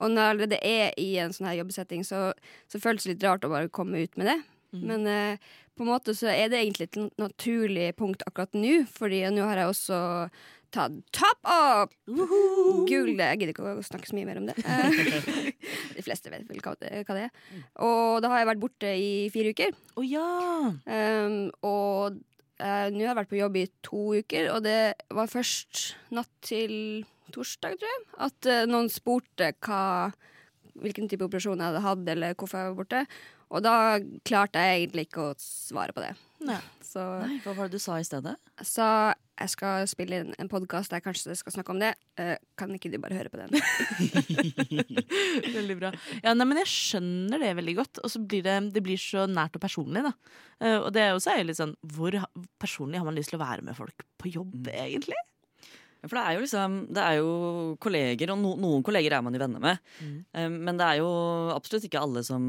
[0.02, 2.33] Og når jeg allerede er i en sånn her jobbsetting, så,
[2.71, 4.38] så føles det litt rart å bare komme ut med det.
[4.81, 9.23] Men eh, på en måte så er det egentlig et naturlig punkt akkurat nå, fordi
[9.33, 10.00] nå har jeg også
[10.73, 11.93] tatt top up!
[13.19, 14.57] det, Jeg gidder ikke å snakke så mye mer om det.
[14.64, 15.52] Eh,
[15.97, 17.33] De fleste vet vel hva det, hva det er.
[17.85, 19.76] Og da har jeg vært borte i fire uker.
[19.97, 20.73] Oh, ja!
[20.88, 21.38] Um,
[21.69, 22.21] og
[22.62, 24.81] eh, nå har jeg vært på jobb i to uker, og det
[25.12, 25.85] var først
[26.17, 26.75] natt til
[27.33, 30.11] torsdag, tror jeg, at eh, noen spurte hva,
[30.81, 33.05] hvilken type operasjon jeg hadde hatt, eller hvorfor jeg var borte.
[33.52, 33.75] Og da
[34.25, 36.14] klarte jeg egentlig ikke å svare på det.
[36.47, 36.61] Nei.
[36.92, 38.35] Så Nei, hva var det du sa i stedet?
[38.62, 38.88] jeg sa
[39.42, 41.94] jeg skal spille inn en podkast der kanskje skal snakke om det.
[42.21, 43.56] Uh, kan ikke du bare høre på den?
[45.56, 45.90] Veldig bra.
[46.20, 48.03] Ja, nei, men jeg skjønner det veldig godt.
[48.05, 50.12] Og så blir det, det blir så nært og personlig, da.
[50.61, 52.14] Uh, og det er også er jo litt sånn Hvor
[52.62, 55.18] personlig har man lyst til å være med folk på jobb, egentlig?
[56.03, 57.35] For det er jo liksom Det er jo
[57.83, 59.83] kolleger, og no, noen kolleger er man jo venner med.
[60.03, 60.17] Mm.
[60.35, 61.12] Um, men det er jo
[61.55, 62.45] absolutt ikke alle som,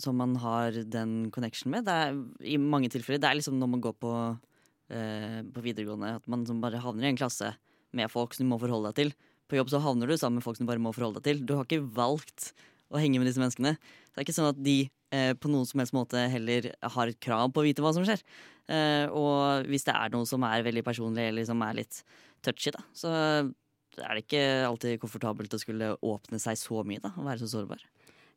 [0.00, 1.86] som man har den connection med.
[1.86, 3.22] Det er, I mange tilfeller.
[3.22, 7.06] Det er liksom når man går på, uh, på videregående, at man som bare havner
[7.06, 7.52] i en klasse
[7.96, 9.14] med folk som du må forholde deg til.
[9.46, 11.46] På jobb så havner du sammen med folk som du bare må forholde deg til.
[11.46, 12.50] Du har ikke valgt
[12.90, 13.76] å henge med disse menneskene.
[13.78, 17.52] Det er ikke sånn at de på noen som helst måte heller har et krav
[17.54, 18.22] på å vite hva som skjer.
[18.66, 22.00] Eh, og hvis det er noe som er veldig personlig eller som er litt
[22.44, 27.12] touchy, da, så er det ikke alltid komfortabelt å skulle åpne seg så mye da,
[27.14, 27.84] og være så sårbar.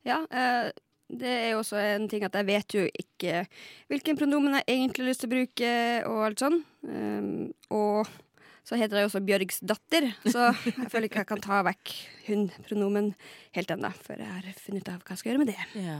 [0.08, 0.70] Ja, eh,
[1.10, 3.44] det er jo også en ting at jeg vet jo ikke
[3.90, 5.72] hvilken pronomen jeg egentlig har lyst til å bruke,
[6.06, 6.60] og alt sånn.
[6.86, 7.32] Um,
[7.74, 8.12] og
[8.62, 11.96] så heter jeg også Bjørgs datter, så jeg føler ikke jeg kan ta vekk
[12.28, 13.10] hun-pronomen
[13.58, 15.68] helt ennå, før jeg har funnet ut av hva jeg skal gjøre med det.
[15.82, 15.98] Ja.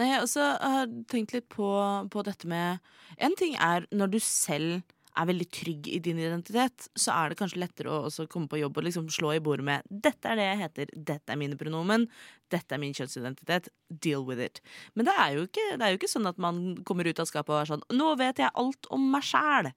[0.00, 1.68] Nei, jeg også har tenkt litt på,
[2.08, 2.80] på dette med
[3.20, 4.80] En ting er når du selv
[5.18, 8.78] er veldig trygg i din identitet, så er det kanskje lettere å komme på jobb
[8.80, 12.06] og liksom slå i bordet med 'dette er det jeg heter, dette er mine pronomen,
[12.48, 14.62] dette er min kjønnsidentitet, deal with it'.
[14.94, 17.28] Men det er jo ikke, det er jo ikke sånn at man kommer ut av
[17.28, 19.72] skapet og er sånn 'nå vet jeg alt om meg sjæl'.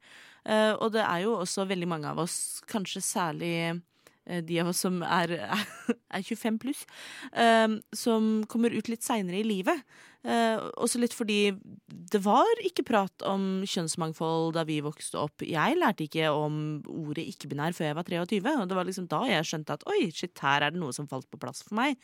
[0.46, 3.80] Uh, og det er jo også veldig mange av oss, kanskje særlig eh,
[4.26, 5.36] de av oss som er,
[6.16, 6.86] er 25 pluss,
[7.34, 9.86] eh, som kommer ut litt seinere i livet.
[10.26, 11.52] Uh, også litt fordi
[11.86, 15.44] det var ikke prat om kjønnsmangfold da vi vokste opp.
[15.46, 19.22] Jeg lærte ikke om ordet ikke-binær før jeg var 23, og det var liksom da
[19.30, 22.02] jeg skjønte at oi, shit, her er det noe som falt på plass for meg.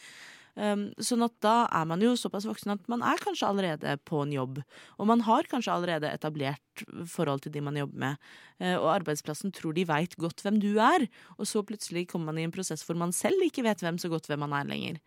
[0.61, 4.19] Um, sånn at da er man jo såpass voksen at man er kanskje allerede på
[4.21, 4.59] en jobb.
[5.01, 8.27] Og man har kanskje allerede etablert forhold til de man jobber med.
[8.61, 11.07] Uh, og arbeidsplassen tror de veit godt hvem du er,
[11.39, 14.11] og så plutselig kommer man i en prosess hvor man selv ikke vet hvem så
[14.11, 15.01] godt hvem man er lenger.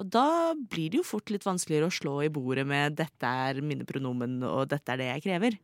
[0.00, 3.60] Og da blir det jo fort litt vanskeligere å slå i bordet med 'dette er
[3.60, 5.60] mine pronomen', og 'dette er det jeg krever'.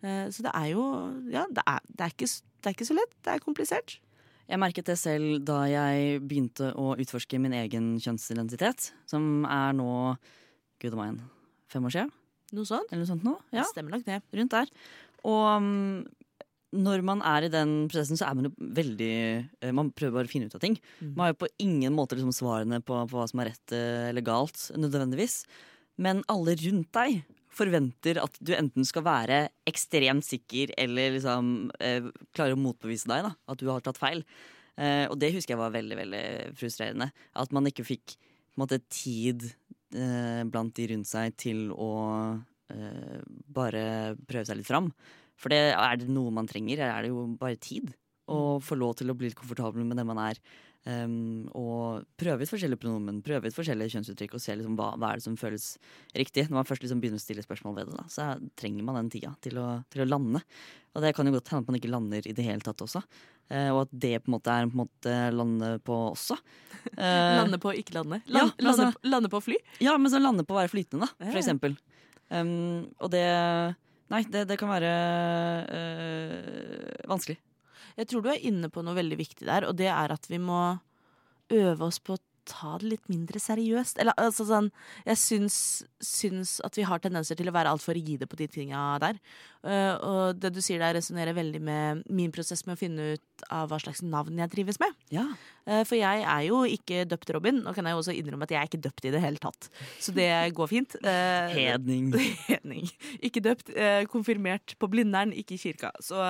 [0.00, 0.84] Uh, Så det er jo
[1.28, 2.32] Ja, det er, det er, ikke,
[2.64, 3.14] det er ikke så lett.
[3.20, 4.00] Det er komplisert.
[4.48, 9.88] Jeg merket det selv da jeg begynte å utforske min egen kjønnsidentitet, som er nå
[10.80, 11.18] gud og meg,
[11.68, 12.14] fem år siden,
[12.56, 12.88] Noe sånt.
[12.88, 13.34] eller noe sånt nå.
[13.52, 14.22] Ja, Det stemmer nok det.
[14.38, 14.70] rundt der.
[15.28, 16.06] Og mm,
[16.80, 19.10] når man er i den prosessen, så er man jo veldig
[19.60, 20.78] eh, Man prøver bare å finne ut av ting.
[21.02, 21.10] Mm.
[21.16, 24.08] Man har jo på ingen måte liksom svarene på, på hva som er rett eh,
[24.14, 25.42] eller galt, nødvendigvis.
[26.00, 27.20] Men alle rundt deg
[27.58, 33.26] forventer at du enten skal være ekstremt sikker eller liksom eh, klare å motbevise deg,
[33.26, 34.24] da, at du har tatt feil.
[34.78, 36.24] Eh, og det husker jeg var veldig veldig
[36.58, 37.10] frustrerende.
[37.38, 38.16] At man ikke fikk
[38.58, 39.48] måte, tid
[39.94, 41.92] eh, blant de rundt seg til å
[42.74, 44.92] eh, bare prøve seg litt fram.
[45.38, 47.92] For det, er det noe man trenger, er det jo bare tid.
[48.28, 50.40] Å få lov til å bli litt komfortabel med den man er.
[50.88, 55.10] Um, og prøve ut forskjellige pronomen, prøve ut forskjellige kjønnsuttrykk og se liksom hva, hva
[55.10, 55.66] er det som føles
[56.16, 56.46] riktig.
[56.48, 59.10] Når man først liksom begynner å stille spørsmål ved det, da, så trenger man den
[59.12, 60.40] tida til å, til å, lande.
[60.96, 63.02] Og det kan jo godt hende at man ikke lander i det hele tatt også.
[63.52, 66.38] Uh, og at det på en måte er en måte lande på også.
[66.94, 68.22] Uh, lande på ikke lande?
[68.24, 69.58] Land, ja, altså, lande, lande, på fly?
[69.84, 71.76] Ja, men så lande på å være flytende, da, for eksempel.
[72.32, 73.26] Um, og det
[74.08, 74.90] Nei, det, det kan være
[75.68, 77.36] øh, vanskelig.
[77.98, 80.38] Jeg tror du er inne på noe veldig viktig der, og det er at vi
[80.38, 80.78] må
[81.50, 83.98] øve oss på å ta det litt mindre seriøst.
[84.00, 84.70] Eller altså sånn
[85.06, 85.58] Jeg syns,
[86.00, 89.18] syns at vi har tendenser til å være altfor rigide på de tinga der.
[89.66, 93.44] Uh, og det du sier der, resonnerer veldig med min prosess med å finne ut
[93.54, 94.94] av hva slags navn jeg trives med.
[95.14, 95.24] Ja.
[95.66, 97.58] Uh, for jeg er jo ikke døpt Robin.
[97.64, 99.70] Nå kan jeg jo også innrømme at jeg er ikke døpt i det hele tatt.
[99.98, 100.94] Så det går fint.
[101.02, 102.12] Uh, hedning.
[102.50, 102.86] hedning.
[103.18, 103.74] Ikke døpt.
[104.12, 105.90] konfirmert på Blindern, ikke i kirka.
[106.00, 106.22] Så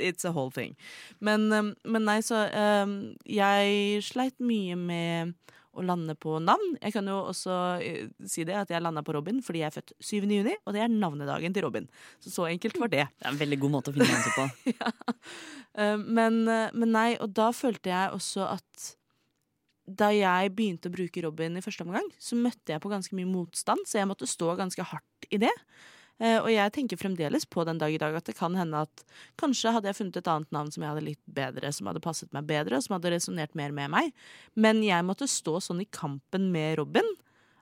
[0.00, 0.76] it's a whole thing.
[1.20, 2.46] Men, men nei, så
[3.26, 5.36] Jeg sleit mye med
[5.76, 6.74] å lande på navn.
[6.80, 9.76] Jeg kan jo også uh, si det at jeg landa på Robin fordi jeg er
[9.76, 10.16] født 7.
[10.24, 11.88] juni, og det er navnedagen til Robin.
[12.22, 13.06] Så så enkelt var det.
[13.16, 14.46] Det er en veldig god måte å finne navnet på.
[14.74, 14.92] ja.
[15.80, 18.92] uh, men, uh, men, nei, og da følte jeg også at
[19.86, 23.28] da jeg begynte å bruke Robin i første omgang, så møtte jeg på ganske mye
[23.30, 25.52] motstand, så jeg måtte stå ganske hardt i det.
[26.16, 29.02] Uh, og jeg tenker fremdeles på den dag i dag at det kan hende at
[29.40, 32.30] kanskje hadde jeg funnet et annet navn som jeg hadde likt bedre, som hadde passet
[32.32, 34.14] meg bedre, og som hadde resonnert mer med meg.
[34.56, 37.10] Men jeg måtte stå sånn i kampen med Robin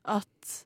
[0.06, 0.60] at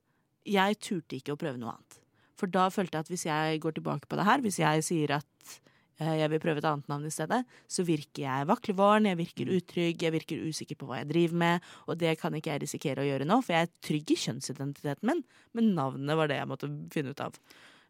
[0.49, 2.03] jeg turte ikke å prøve noe annet.
[2.39, 5.15] For da følte jeg at hvis jeg går tilbake på det her, hvis jeg sier
[5.17, 5.55] at
[6.03, 7.41] uh, jeg vil prøve et annet navn i stedet,
[7.73, 11.73] så virker jeg vaklevaren, jeg virker utrygg, jeg virker usikker på hva jeg driver med,
[11.89, 15.09] og det kan ikke jeg risikere å gjøre nå, for jeg er trygg i kjønnsidentiteten
[15.09, 15.25] min,
[15.57, 17.41] men navnet var det jeg måtte finne ut av.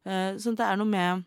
[0.07, 1.25] Så det er noe med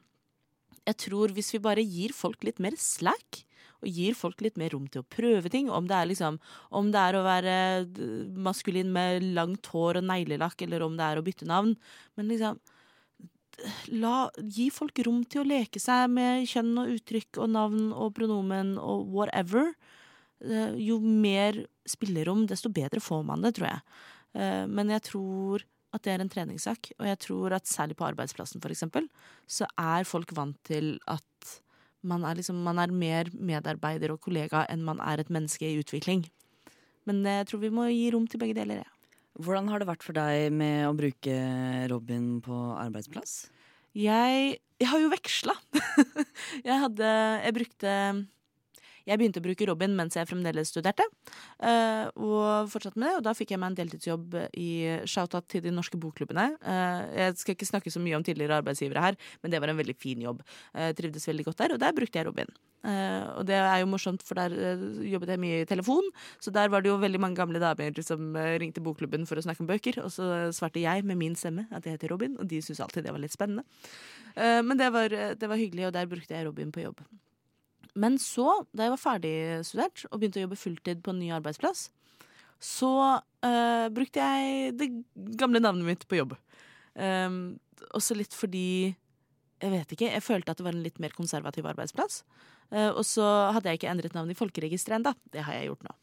[0.87, 3.43] Jeg tror hvis vi bare gir folk litt mer slack,
[3.81, 6.37] og gir folk litt mer rom til å prøve ting, om det er liksom
[6.71, 7.55] Om det er å være
[8.37, 11.75] maskulin med langt hår og neglelakk, eller om det er å bytte navn,
[12.15, 12.61] men liksom
[13.91, 18.13] La, gi folk rom til å leke seg med kjønn og uttrykk og navn og
[18.17, 19.73] pronomen og whatever.
[20.81, 23.83] Jo mer spillerom, desto bedre får man det, tror jeg.
[24.71, 26.91] Men jeg tror at det er en treningssak.
[26.99, 29.09] Og jeg tror at særlig på arbeidsplassen, for eksempel,
[29.49, 31.27] så er folk vant til at
[32.07, 35.77] man er, liksom, man er mer medarbeider og kollega enn man er et menneske i
[35.81, 36.25] utvikling.
[37.09, 38.89] Men jeg tror vi må gi rom til begge deler, Ja.
[39.39, 41.35] Hvordan har det vært for deg med å bruke
[41.87, 43.45] Robin på arbeidsplass?
[43.95, 45.55] Jeg, jeg har jo veksla.
[46.67, 47.07] jeg hadde
[47.45, 47.93] Jeg brukte
[49.07, 51.05] jeg begynte å bruke Robin mens jeg fremdeles studerte,
[51.63, 53.15] uh, og fortsatte med det.
[53.19, 54.71] Og da fikk jeg meg en deltidsjobb i
[55.09, 56.47] shout-out til de norske bokklubbene.
[56.63, 59.79] Uh, jeg skal ikke snakke så mye om tidligere arbeidsgivere her, men det var en
[59.79, 60.43] veldig fin jobb.
[60.75, 62.53] Jeg trivdes veldig godt der, og der brukte jeg Robin.
[62.81, 64.55] Uh, og det er jo morsomt, for der
[65.05, 66.07] jobbet jeg mye i telefon,
[66.41, 69.65] så der var det jo veldig mange gamle damer som ringte bokklubben for å snakke
[69.65, 72.61] om bøker, og så svarte jeg med min stemme at jeg heter Robin, og de
[72.61, 73.65] syntes alltid det var litt spennende.
[74.35, 77.03] men det var, det var hyggelig, og der brukte jeg Robin på jobb.
[77.99, 81.89] Men så, da jeg var ferdigstudert og begynte å jobbe fulltid på en ny arbeidsplass,
[82.61, 84.87] så uh, brukte jeg det
[85.39, 86.35] gamle navnet mitt på jobb.
[86.93, 87.57] Um,
[87.95, 88.93] også litt fordi
[89.61, 92.23] Jeg vet ikke, jeg følte at det var en litt mer konservativ arbeidsplass.
[92.73, 95.13] Uh, og så hadde jeg ikke endret navn i folkeregisteret ennå.
[95.29, 95.93] Det har jeg gjort nå.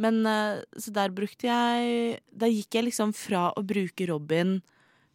[0.00, 4.58] Men uh, så der brukte jeg Da gikk jeg liksom fra å bruke Robin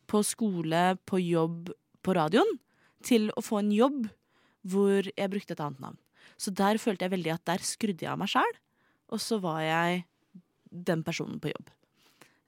[0.09, 1.73] på skole, på jobb,
[2.05, 2.59] på radioen,
[3.05, 4.07] til å få en jobb
[4.69, 5.99] hvor jeg brukte et annet navn.
[6.39, 8.55] Så der følte jeg veldig at der skrudde jeg av meg sjæl,
[9.09, 10.05] og så var jeg
[10.69, 11.69] den personen på jobb.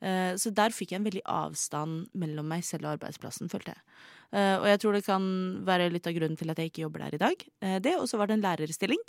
[0.02, 3.84] Uh, så der fikk jeg en veldig avstand mellom meg selv og arbeidsplassen, følte jeg.
[4.32, 5.28] Uh, og jeg tror det kan
[5.68, 7.46] være litt av grunnen til at jeg ikke jobber der i dag.
[7.62, 9.02] Uh, det, Og så var det en lærerstilling.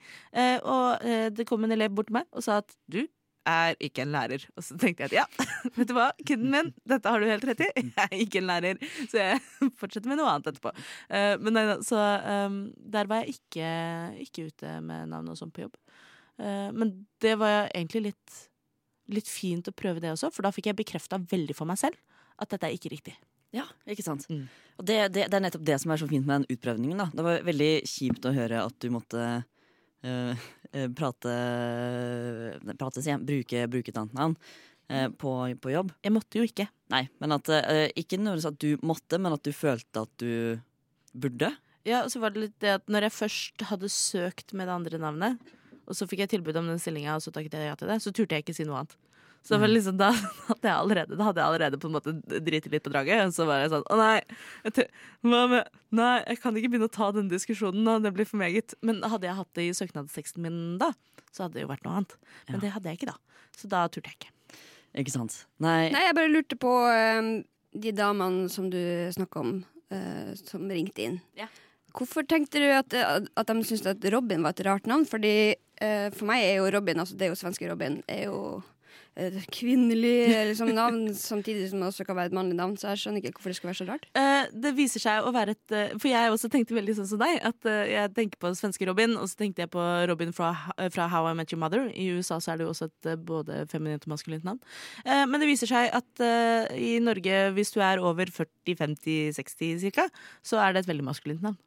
[0.63, 1.05] og
[1.37, 3.07] det kom en elev bort til meg og sa at du
[3.49, 4.45] er ikke en lærer.
[4.57, 7.47] Og så tenkte jeg at ja, vet du hva, kiden min, dette har du helt
[7.49, 7.71] rett i.
[7.83, 9.43] Jeg er ikke en lærer, så jeg
[9.81, 10.73] fortsetter med noe annet etterpå.
[11.11, 11.99] Uh, men nei, så
[12.47, 12.63] um,
[12.95, 13.69] der var jeg ikke,
[14.25, 15.77] ikke, ute med navn og sånn på jobb.
[16.41, 18.39] Uh, men det var egentlig litt,
[19.13, 21.99] litt fint å prøve det også, for da fikk jeg bekrefta veldig for meg selv
[22.43, 23.15] at dette er ikke riktig.
[23.53, 24.25] Ja, ikke sant.
[24.33, 24.47] Mm.
[24.81, 27.03] Og det, det, det, er nettopp det som er så fint med den utprøvningen.
[27.03, 27.09] Da.
[27.13, 29.27] Det var veldig kjipt å høre at du måtte
[30.05, 30.45] uh,
[30.99, 31.33] prate,
[33.03, 35.93] igjen, bruke, bruke et annet navn uh, på, på, jobb.
[36.05, 36.69] Jeg måtte jo ikke.
[36.93, 40.61] Nei, men at, uh, Ikke nødvendigvis at du måtte, men at du følte at du
[41.13, 41.53] burde.
[41.89, 44.77] Ja, og så var det litt det at når jeg først hadde søkt med det
[44.77, 47.79] andre navnet, og så fikk jeg tilbud om den stillinga, og så takket jeg ja
[47.79, 48.95] til det, så turte jeg ikke si noe annet.
[49.43, 50.13] Så det liksom, da,
[50.51, 52.13] hadde jeg allerede, da hadde jeg allerede på en måte
[52.47, 53.25] driti litt på draget.
[53.27, 54.21] Og så var jeg sånn Å nei,
[54.69, 54.87] jeg,
[55.27, 55.57] med,
[55.91, 57.97] nei, jeg kan ikke begynne å ta denne diskusjonen nå.
[58.05, 58.77] Det blir for meget.
[58.87, 60.93] Men hadde jeg hatt det i søknadsteksten min da,
[61.35, 62.15] så hadde det jo vært noe annet.
[62.47, 62.63] Men Ja.
[62.67, 63.19] det hadde jeg ikke da.
[63.59, 64.33] Så da turte jeg ikke.
[65.03, 65.41] Ikke sant?
[65.63, 67.33] Nei, Nei, jeg bare lurte på eh,
[67.83, 68.79] de damene som du
[69.17, 69.53] snakka om,
[69.93, 71.21] uh, som ringte inn.
[71.39, 71.49] Ja.
[71.97, 75.05] Hvorfor tenkte du at, at de syntes at Robin var et rart navn?
[75.09, 78.63] Fordi uh, For meg er jo Robin, altså det er jo svenske Robin, er jo
[79.21, 82.77] et kvinnelig liksom, navn, samtidig som det også kan være et mannlig navn.
[82.81, 84.07] Så jeg skjønner ikke hvorfor det skal være så rart.
[84.17, 87.21] Uh, det viser seg å være et eh, For jeg også tenkte veldig sånn som
[87.21, 87.37] deg.
[87.45, 90.53] At uh, Jeg tenker på svenske Robin, og så tenkte jeg på Robin fra,
[90.95, 91.91] fra How I Met Your Mother.
[91.93, 94.63] I USA så er det jo også et både feminint og maskulint navn.
[95.05, 96.25] Uh, men det viser seg at
[96.79, 100.09] i Norge, hvis du er over 40-50-60 cirka,
[100.47, 101.61] så er det et veldig maskulint navn.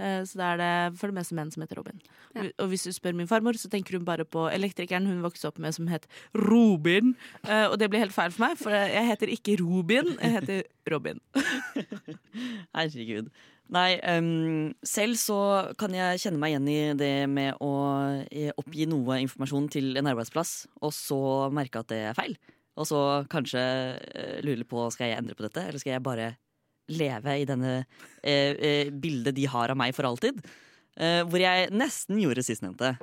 [0.00, 2.00] Eh, Så det er det for det meste menn som heter Robin.
[2.34, 2.46] Ja.
[2.62, 5.60] Og hvis du spør min farmor, så tenker hun bare på elektrikeren hun vokste opp
[5.60, 7.14] med som het Robin.
[7.44, 10.62] Eh, Og det blir helt feil for meg, for jeg heter ikke Robin, jeg heter
[10.90, 11.20] Robin.
[12.74, 13.30] Herregud.
[13.70, 15.36] Nei, um, selv så
[15.78, 17.70] kan jeg kjenne meg igjen i det med å
[18.26, 21.20] eh, oppgi noe informasjon til en arbeidsplass, og så
[21.54, 22.34] merke at det er feil.
[22.80, 22.98] Og så
[23.30, 23.62] kanskje
[24.00, 26.32] uh, lure på skal jeg endre på dette, eller skal jeg bare
[26.90, 30.40] leve i denne eh, eh, bildet de har av meg for alltid.
[31.00, 32.94] Eh, hvor jeg nesten gjorde sistnevnte.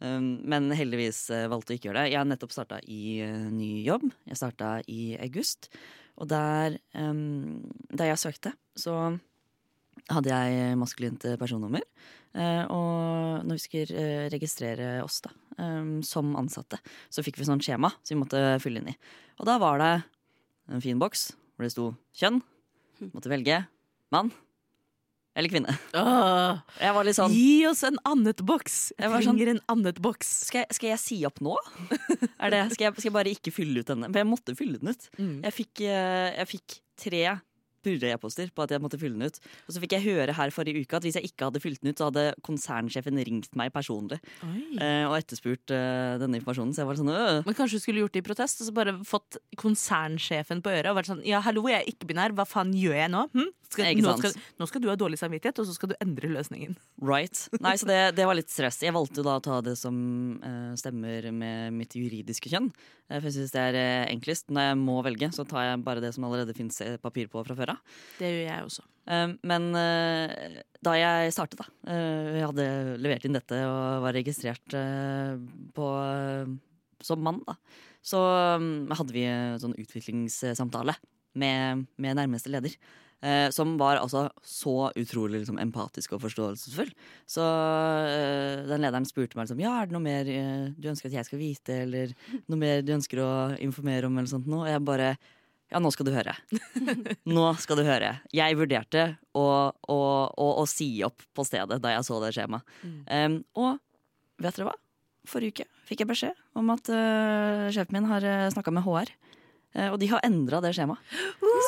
[0.00, 2.12] Um, men heldigvis eh, valgte å ikke gjøre det.
[2.14, 4.06] Jeg har nettopp starta i uh, ny jobb.
[4.30, 5.68] Jeg starta i august.
[6.20, 7.60] Og der, um,
[7.92, 8.94] der jeg søkte, så
[10.08, 11.84] hadde jeg maskulint personnummer.
[12.32, 16.80] Uh, og når vi skulle uh, registrere oss da, um, som ansatte,
[17.12, 18.96] så fikk vi sånn skjema som vi måtte fylle inn i.
[19.40, 19.92] Og da var det
[20.70, 22.40] en fin boks hvor det sto kjønn.
[23.14, 23.62] Måtte velge
[24.12, 24.32] mann
[25.38, 25.72] eller kvinne.
[25.94, 28.78] Åh, Jeg var litt sånn gi oss en annet boks!
[28.98, 30.26] Jeg Jeg var sånn- en annet boks.
[30.48, 31.54] skal jeg, skal jeg si opp nå?
[32.42, 34.10] Er det, skal, jeg, skal jeg bare ikke fylle ut denne?
[34.10, 35.06] For jeg måtte fylle den ut.
[35.22, 35.36] Mm.
[35.46, 37.22] Jeg fikk, eh, jeg fikk tre
[37.84, 39.40] purre-e-poster på at jeg måtte fylle den ut.
[39.66, 41.92] Og så fikk jeg høre her forrige uke at hvis jeg ikke hadde fylt den
[41.92, 46.74] ut, så hadde konsernsjefen ringt meg personlig eh, og etterspurt eh, denne informasjonen.
[46.76, 47.40] Så jeg var sånn øh.
[47.46, 50.92] Men kanskje du skulle gjort det i protest og så bare fått konsernsjefen på øret
[50.92, 53.26] og vært sånn Ja, hallo, jeg er ikke-binær, hva faen gjør jeg nå?
[53.36, 53.50] Hm?
[53.70, 56.72] Skal, nå, skal, nå skal du ha dårlig samvittighet, og så skal du endre løsningen.
[56.98, 57.44] Right.
[57.62, 58.80] Nei, så det, det var litt stress.
[58.82, 59.94] Jeg valgte da å ta det som
[60.42, 62.66] eh, stemmer med mitt juridiske kjønn.
[63.06, 64.50] Eh, for jeg syns det er eh, enklest.
[64.50, 67.54] Når jeg må velge, så tar jeg bare det som allerede fins papir på fra
[67.60, 67.98] før av.
[68.18, 68.84] Det gjør jeg også.
[69.10, 72.66] Eh, Men eh, da jeg startet, da eh, Jeg hadde
[73.02, 75.36] levert inn dette og var registrert eh,
[75.76, 75.88] på,
[77.04, 77.56] som mann, da.
[78.04, 78.16] Så
[78.60, 80.94] mm, hadde vi en sånn utviklingssamtale
[81.40, 82.72] med, med nærmeste leder.
[83.22, 86.88] eh, som var altså så utrolig liksom, empatisk og forståelsesfull.
[87.28, 91.10] Så eh, den lederen spurte meg liksom, ja, er det noe mer eh, du ønsker
[91.10, 92.14] at jeg skal vite, eller
[92.48, 93.30] noe mer du ønsker å
[93.60, 94.64] informere om, eller sånt noe.
[94.64, 95.10] Og jeg bare
[95.70, 96.34] ja, nå skal du høre.
[97.36, 98.16] Nå skal du høre.
[98.34, 99.04] Jeg vurderte
[99.38, 99.98] å, å,
[100.34, 102.66] å, å si opp på stedet da jeg så det skjemaet.
[103.06, 103.78] Um, og
[104.42, 104.76] vet dere hva?
[105.30, 109.12] Forrige uke fikk jeg beskjed om at uh, sjefen min har uh, snakka med HR.
[109.76, 111.14] Uh, og de har endra det skjemaet.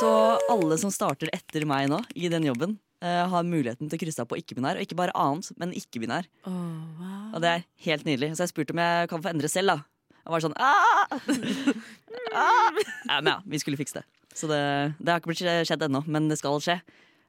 [0.00, 0.10] Så
[0.50, 4.24] alle som starter etter meg nå i den jobben, uh, har muligheten til å krysse
[4.24, 4.80] av på ikke-binær.
[4.80, 6.26] Og ikke bare annet, men ikke-binær.
[6.48, 8.34] Og det er helt nydelig.
[8.34, 9.91] Så jeg spurte om jeg kan få endre selv, da.
[10.22, 11.06] Jeg var sånn «Ah!»
[12.38, 12.82] ah!
[13.08, 14.06] ja, men ja, vi skulle fikse det.
[14.32, 14.60] Så det,
[14.98, 16.78] det har ikke blitt skjedd ennå, men det skal skje.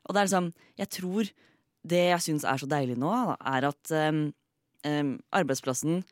[0.08, 1.32] Og det er liksom, jeg tror
[1.84, 4.26] det jeg syns er så deilig nå, er at um,
[4.88, 6.04] um, arbeidsplassen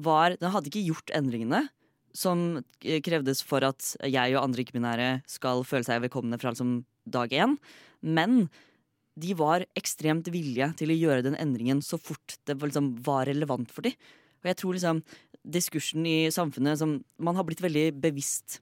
[0.00, 1.64] var Den hadde ikke gjort endringene
[2.16, 7.34] som krevdes for at jeg og andre ikke-binære skal føle seg velkomne fra liksom dag
[7.34, 7.56] én.
[8.00, 8.46] Men
[9.20, 13.70] de var ekstremt villige til å gjøre den endringen så fort det liksom, var relevant
[13.74, 13.98] for dem.
[14.40, 15.02] Og jeg tror liksom
[15.44, 18.60] diskursen i samfunnet som Man har blitt veldig bevisst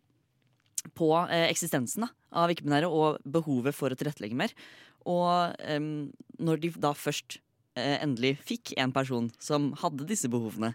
[0.99, 4.55] på eh, eksistensen da, av ikke-binære og behovet for å tilrettelegge mer.
[5.09, 7.41] Og em, når de da først
[7.79, 10.75] eh, endelig fikk en person som hadde disse behovene,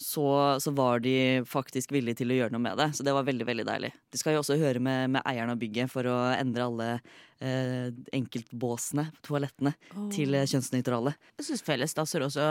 [0.00, 2.88] så, så var de faktisk villige til å gjøre noe med det.
[2.96, 3.92] Så det var veldig veldig deilig.
[4.10, 7.92] De skal jo også høre med, med eieren av bygget for å endre alle eh,
[8.16, 9.74] enkeltbåsene, toalettene,
[10.14, 11.14] til eh, kjønnsnøytrale.
[11.38, 12.48] Jeg syns fellesdasser også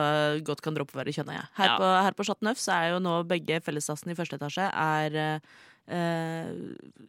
[0.47, 1.41] godt kan droppe å være kjønna.
[1.41, 1.45] Ja.
[1.59, 1.77] Her, Ja.
[1.81, 2.29] på, her på
[2.61, 6.55] så er jo nå begge fellesdassene i første etasje er eh,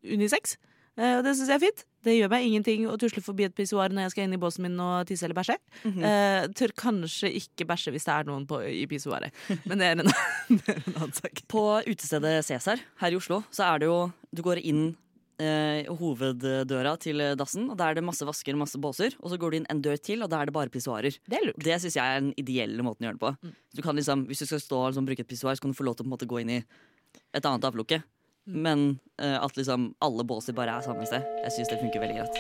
[0.03, 0.57] unisex.
[0.99, 1.87] Eh, og det syns jeg er fint.
[2.03, 4.65] Det gjør meg ingenting å tusle forbi et pissoar når jeg skal inn i båsen
[4.67, 5.57] min og tisse eller bæsje.
[6.09, 9.31] eh, tør kanskje ikke bæsje hvis det er noen på, i pissoaret,
[9.69, 10.11] men det er en,
[10.57, 11.45] det er en annen sak.
[11.53, 14.01] På utestedet Cæsar her i Oslo så er det jo
[14.35, 14.95] Du går inn
[15.43, 19.15] eh, hoveddøra til dassen, og der er det masse vasker og masse båser.
[19.21, 21.19] Og så går du inn en dør til, og da er det bare pissoarer.
[21.29, 21.61] Det er lurt.
[21.63, 23.53] Det syns jeg er den ideelle måten å gjøre det på.
[23.77, 25.79] Du kan liksom, hvis du skal stå og liksom, bruke et pissoar, så kan du
[25.79, 28.01] få lov til å måte, gå inn i et annet avlukke.
[28.45, 31.23] Men eh, at liksom alle båser bare er samme sted.
[31.45, 32.37] Jeg syns det funker veldig greit.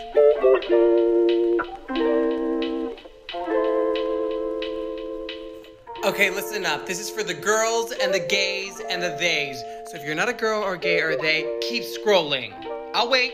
[6.05, 6.85] Okay, listen up.
[6.85, 9.62] This is for the girls and the gays and the theys.
[9.87, 12.53] So if you're not a girl or gay or they, keep scrolling.
[12.93, 13.33] I'll wait.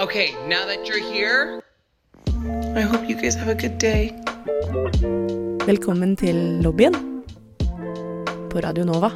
[0.00, 1.62] Okay, now that you're here,
[2.76, 4.12] I hope you guys have a good day.
[5.66, 7.09] Velkommen til lobbyen
[8.50, 9.10] på Radio Nova.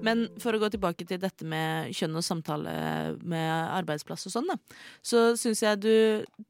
[0.00, 2.74] Men for å gå tilbake til dette med kjønn og samtale
[3.22, 4.58] med arbeidsplass og sånn, da,
[5.06, 5.94] så syns jeg du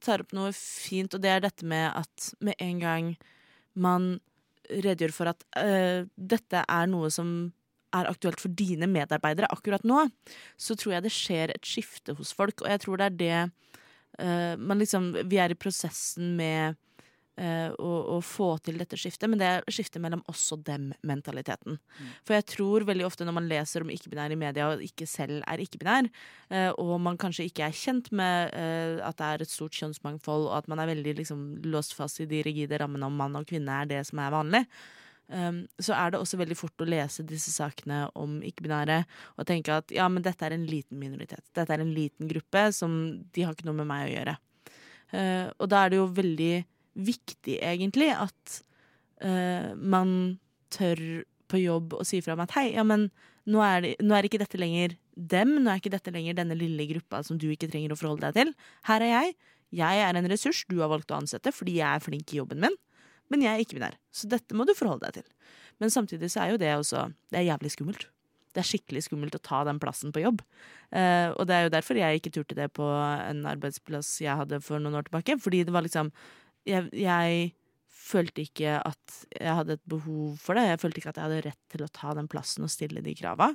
[0.01, 3.14] tar opp noe fint, og det er dette med at med en gang
[3.77, 4.12] man
[4.71, 7.51] redegjør for at øh, dette er noe som
[7.96, 10.07] er aktuelt for dine medarbeidere akkurat nå,
[10.61, 12.62] så tror jeg det skjer et skifte hos folk.
[12.62, 13.40] Og jeg tror det er det
[14.20, 16.76] uh, man liksom Vi er i prosessen med
[17.40, 21.81] uh, å, å få til dette skiftet, men det er skiftet mellom oss og dem-mentaliteten.
[22.26, 25.42] For jeg tror veldig ofte når man leser om ikke-binær i media, og ikke selv
[25.50, 26.11] er ikke-binær,
[26.55, 28.55] uh, og man kanskje ikke er kjent med
[29.00, 32.31] at det er et stort kjønnsmangfold, og at man er veldig liksom, låst fast i
[32.31, 34.66] de rigide rammene om mann og kvinne er det som er vanlig,
[35.31, 38.97] Um, så er det også veldig fort å lese disse sakene om ikke-binære
[39.38, 41.45] og tenke at ja, men dette er en liten minoritet.
[41.55, 42.97] Dette er en liten gruppe som
[43.31, 44.35] de har ikke noe med meg å gjøre.
[45.14, 46.55] Uh, og da er det jo veldig
[47.07, 48.57] viktig, egentlig, at
[49.23, 50.40] uh, man
[50.75, 53.09] tør på jobb å si fra om at hei, ja, men
[53.51, 56.59] nå er, det, nå er ikke dette lenger dem, nå er ikke dette lenger denne
[56.59, 58.55] lille gruppa som du ikke trenger å forholde deg til.
[58.90, 59.35] Her er jeg.
[59.79, 62.62] Jeg er en ressurs du har valgt å ansette fordi jeg er flink i jobben
[62.66, 62.75] min
[63.31, 65.53] men jeg er ikke-binær, så dette må du forholde deg til.
[65.81, 68.09] Men samtidig så er jo det også Det er jævlig skummelt.
[68.51, 70.43] Det er skikkelig skummelt å ta den plassen på jobb.
[70.90, 74.59] Eh, og det er jo derfor jeg ikke turte det på en arbeidsplass jeg hadde
[74.64, 75.38] for noen år tilbake.
[75.40, 76.11] Fordi det var liksom
[76.69, 77.55] Jeg, jeg
[77.88, 80.66] følte ikke at jeg hadde et behov for det.
[80.66, 83.14] Jeg følte ikke at jeg hadde rett til å ta den plassen og stille de
[83.16, 83.55] krava.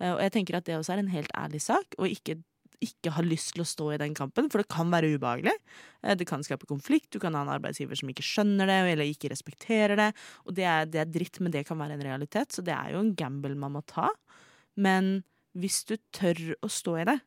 [0.00, 2.40] Eh, og jeg tenker at det også er en helt ærlig sak, og ikke
[2.82, 5.54] ikke har lyst til å stå i den kampen, for det kan være ubehagelig.
[6.02, 9.04] Eh, Det kan skape konflikt, du kan ha en arbeidsgiver som ikke skjønner det, eller
[9.04, 10.10] ikke respekterer det.
[10.46, 12.92] Og det er, det er dritt, men det kan være en realitet, så det er
[12.94, 14.10] jo en gamble man må ta.
[14.76, 17.18] Men hvis du tør å stå i det,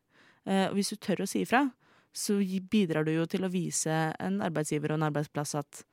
[0.46, 1.70] eh, og hvis du tør å si ifra,
[2.14, 2.38] så
[2.70, 5.84] bidrar du jo til å vise en arbeidsgiver og en arbeidsplass at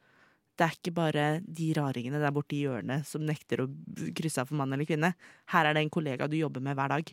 [0.55, 3.67] det er ikke bare de raringene der borte i hjørnet som nekter å
[4.15, 5.11] krysse av for mann eller kvinne.
[5.51, 7.11] Her er det en kollega du jobber med hver dag.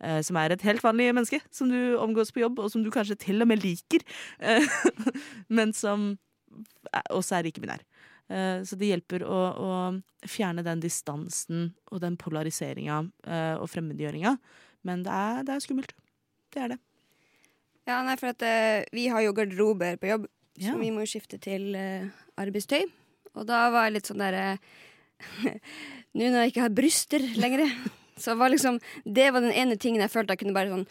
[0.00, 2.90] Eh, Som er et helt vanlig menneske, som du omgås på jobb, og som du
[2.90, 4.00] kanskje til og med liker.
[4.40, 4.62] eh,
[5.48, 6.16] Men som
[7.10, 7.82] også er ikke-binær.
[8.30, 13.02] Eh, Så det hjelper å, å fjerne den distansen og den polariseringa
[13.60, 14.36] og fremmedgjøringa.
[14.84, 15.92] Men det er, det er skummelt.
[16.54, 16.78] Det er det.
[17.88, 20.26] Ja, nei, for at eh, vi har jo garderober på jobb,
[20.56, 20.70] Ja.
[20.72, 22.06] så vi må jo skifte til eh,
[22.38, 22.84] arbeidstøy.
[23.34, 24.44] Og da var jeg litt sånn derre
[26.14, 27.64] Nå når jeg ikke har bryster lenger,
[28.20, 30.86] så var liksom Det var den ene tingen jeg følte jeg kunne bare sånn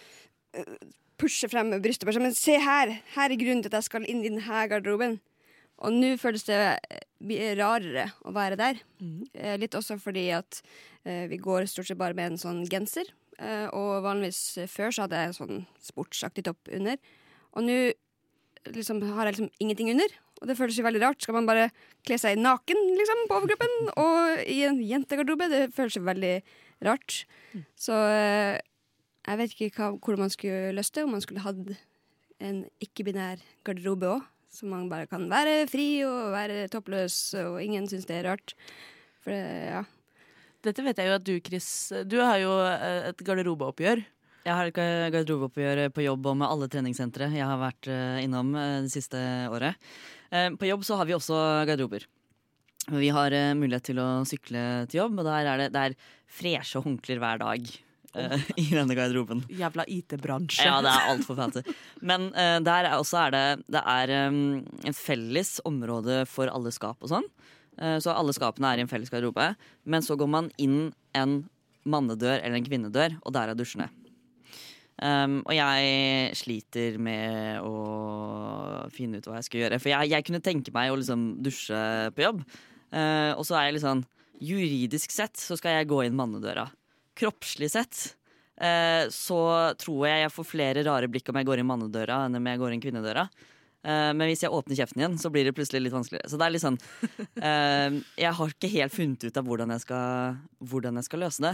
[0.60, 0.78] øh,
[1.24, 2.08] pushe frem med brystet.
[2.08, 2.98] Bare sånn, Men se her!
[3.16, 5.20] Her er grunnen til at jeg skal inn i denne garderoben.
[5.84, 8.80] Og nå føles det eh, rarere å være der.
[9.02, 9.26] Mm.
[9.60, 10.62] Litt også fordi at
[11.04, 13.10] eh, vi går stort sett bare med en sånn genser.
[13.40, 17.00] Eh, og vanligvis før så hadde jeg sånn sportsaktig topp under.
[17.58, 17.78] Og nå
[18.72, 20.20] liksom, har jeg liksom ingenting under.
[20.42, 21.24] Og det føles jo veldig rart.
[21.24, 21.70] Skal man bare
[22.08, 25.50] kle seg naken liksom, på overkroppen og i en jentegarderobe?
[25.52, 26.62] Det føles jo veldig rart.
[27.80, 28.60] Så eh,
[29.24, 31.06] jeg vet ikke hva, hvordan man skulle løst det.
[31.08, 31.60] Om man skulle hatt
[32.43, 34.30] en ikke-binær garderobe òg.
[34.54, 38.54] Så man bare kan være fri og være toppløs, og ingen syns det er rart.
[39.26, 39.84] For det, ja.
[40.63, 41.67] Dette vet jeg jo at du, Chris
[42.08, 44.04] Du har jo eh, et garderobeoppgjør.
[44.43, 44.76] Jeg har et
[45.15, 49.19] garderobeoppgjør på jobb og med alle treningssentre jeg har vært eh, innom eh, det siste
[49.50, 49.80] året.
[50.30, 52.06] Eh, På jobb så har vi også garderober.
[52.91, 55.98] Vi har uh, mulighet til å sykle til jobb, og der er det, det er
[56.39, 57.74] freshe håndklær hver dag
[58.13, 59.39] Uh, i denne garderoben.
[59.50, 60.62] Jævla IT-bransje.
[60.67, 61.63] Ja, det er altfor fancy.
[62.10, 66.69] Men uh, der er også er det, det er um, en felles område for alle
[66.76, 67.26] skap og sånn.
[67.74, 69.47] Så alle skapene er i en felles garderobe.
[69.89, 71.39] Men så går man inn en
[71.89, 73.88] mannedør eller en kvinnedør, og der er dusjene.
[75.01, 79.82] Um, og jeg sliter med å finne ut hva jeg skal gjøre.
[79.82, 81.82] For jeg, jeg kunne tenke meg å liksom dusje
[82.14, 82.43] på jobb.
[82.94, 84.04] Eh, og så er jeg litt sånn
[84.44, 86.66] Juridisk sett så skal jeg gå inn mannedøra.
[87.18, 88.00] Kroppslig sett
[88.60, 89.39] eh, så
[89.80, 92.62] tror jeg jeg får flere rare blikk om jeg går inn mannedøra enn om jeg
[92.62, 93.28] går inn kvinnedøra.
[93.84, 96.32] Eh, men hvis jeg åpner kjeften igjen, så blir det plutselig litt vanskeligere.
[96.32, 96.80] Så det er litt sånn
[97.50, 100.41] eh, Jeg har ikke helt funnet ut av hvordan jeg skal,
[100.74, 101.54] hvordan jeg skal løse det.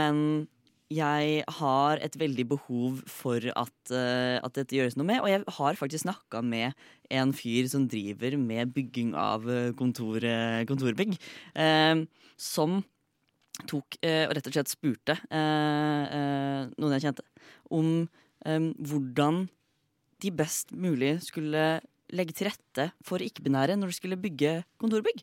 [0.00, 0.24] Men
[0.90, 5.20] jeg har et veldig behov for at, eh, at dette gjøres noe med.
[5.22, 6.74] Og jeg har faktisk snakka med
[7.10, 11.14] en fyr som driver med bygging av eh, kontor, eh, kontorbygg.
[11.54, 12.82] eh, som
[13.68, 17.26] tok eh, og rett og slett spurte eh, noen jeg kjente,
[17.70, 18.08] om
[18.40, 19.42] hvordan
[20.24, 25.20] de best mulig skulle legge til rette for ikke-binære når de skulle bygge kontorbygg.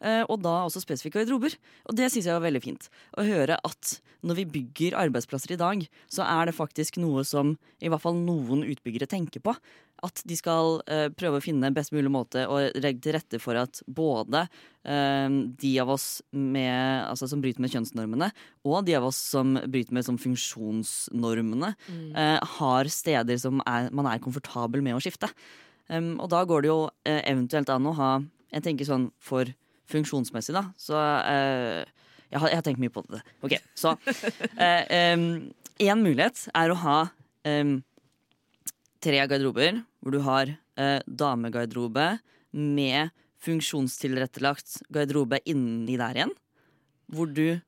[0.00, 1.56] Eh, og da også spesifikke garderober.
[1.88, 2.88] Og det syns jeg var veldig fint.
[3.18, 7.54] Å høre at når vi bygger arbeidsplasser i dag, så er det faktisk noe som
[7.80, 9.54] i hvert fall noen utbyggere tenker på.
[10.04, 13.58] At de skal eh, prøve å finne best mulig måte å legge til rette for
[13.60, 14.46] at både
[14.84, 15.28] eh,
[15.60, 18.30] de av oss med, altså, som bryter med kjønnsnormene,
[18.68, 21.74] og de av oss som bryter med som funksjonsnormene,
[22.12, 25.32] eh, har steder som er, man er komfortabel med å skifte.
[25.90, 28.10] Um, og da går det jo eh, eventuelt an å ha
[28.54, 29.48] Jeg tenker sånn for
[29.90, 30.64] funksjonsmessig, da.
[30.80, 31.82] Så uh,
[32.30, 33.22] jeg, har, jeg har tenkt mye på det.
[33.46, 33.96] Ok, Så
[35.80, 36.98] én mulighet er å ha
[37.48, 37.78] um,
[39.00, 42.12] tre garderober, hvor du har uh, damegarderobe
[42.52, 46.34] med funksjonstilrettelagt garderobe inni der igjen.
[47.10, 47.60] Hvor du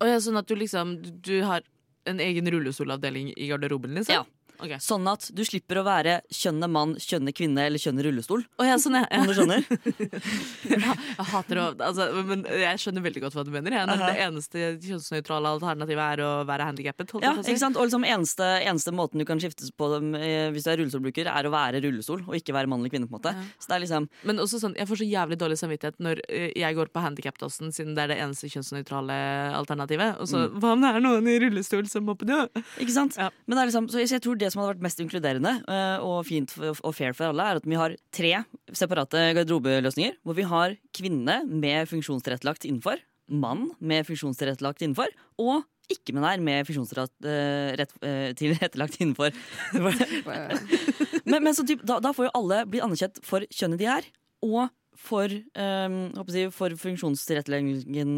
[0.00, 1.64] Og ja, sånn at du liksom du, har
[2.06, 4.20] en egen rullestolavdeling i garderoben, liksom?
[4.20, 4.35] Ja.
[4.62, 4.76] Ok.
[4.82, 8.44] Sånn at du slipper å være kjønnet mann, kjønnet kvinne eller kjønnet rullestol.
[8.60, 9.06] Oh, ja, sånn, ja.
[9.16, 9.66] Om du skjønner?
[10.76, 13.74] Jeg hater å altså, Men jeg skjønner veldig godt hva du mener.
[13.76, 17.14] Jeg, det eneste kjønnsnøytrale alternativet er å være handikappet.
[17.22, 17.54] Ja, jeg si.
[17.54, 17.78] ikke sant?
[17.80, 21.30] Og liksom eneste, eneste måten du kan skiftes på dem eh, hvis du er rullestolbruker,
[21.30, 23.08] er å være rullestol og ikke være mann eller kvinne.
[23.10, 23.34] på en måte.
[23.36, 23.46] Ja.
[23.62, 26.48] Så det er liksom Men også sånn, jeg får så jævlig dårlig samvittighet når eh,
[26.56, 29.18] jeg går på handikapdassen, siden det er det eneste kjønnsnøytrale
[29.56, 30.20] alternativet.
[30.22, 32.38] Og så hva om det er noen i rullestol som må på do?
[32.82, 33.16] Ikke sant?
[33.20, 33.30] Ja.
[33.46, 36.26] Men det er liksom, så jeg tror det som hadde vært mest inkluderende eh, og
[36.28, 38.32] fint og fair for alle, er at vi har tre
[38.76, 40.12] separate garderobeløsninger.
[40.26, 45.08] Hvor vi har kvinne med funksjonstilrettelagt innenfor, mann med funksjonstilrettelagt innenfor,
[45.42, 45.56] og
[45.92, 49.30] ikke-binær med funksjonstilrettelagt innenfor.
[51.30, 54.02] men men så typ, da, da får jo alle bli anerkjent for kjønnet de er,
[54.46, 54.62] og
[54.96, 55.96] for, um,
[56.32, 58.10] jeg, for funksjonstilretteleggingen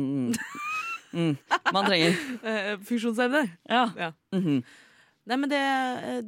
[1.13, 1.35] mm,
[1.75, 2.13] man trenger.
[2.43, 3.43] Eh, funksjonsevne.
[3.69, 3.85] Ja.
[3.99, 4.13] Ja.
[4.35, 4.63] Mhm.
[5.29, 5.61] Nei, men Det,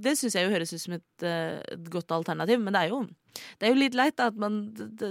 [0.04, 2.90] det syns jeg jo høres ut som et, eh, et godt alternativ, men det er
[2.92, 2.98] jo,
[3.58, 5.10] det er jo litt leit at man det, det,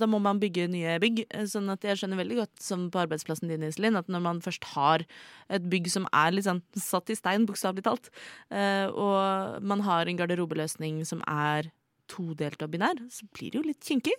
[0.00, 1.24] Da må man bygge nye bygg.
[1.30, 4.42] eh, Sånn at jeg skjønner veldig godt, som på arbeidsplassen din, Iselin, at når man
[4.42, 5.04] først har
[5.52, 8.10] et bygg som er litt sånn satt i stein, bokstavelig talt,
[8.50, 11.70] eh, og man har en garderobeløsning som er
[12.10, 14.16] todelt og binær, så blir det jo litt kinkig.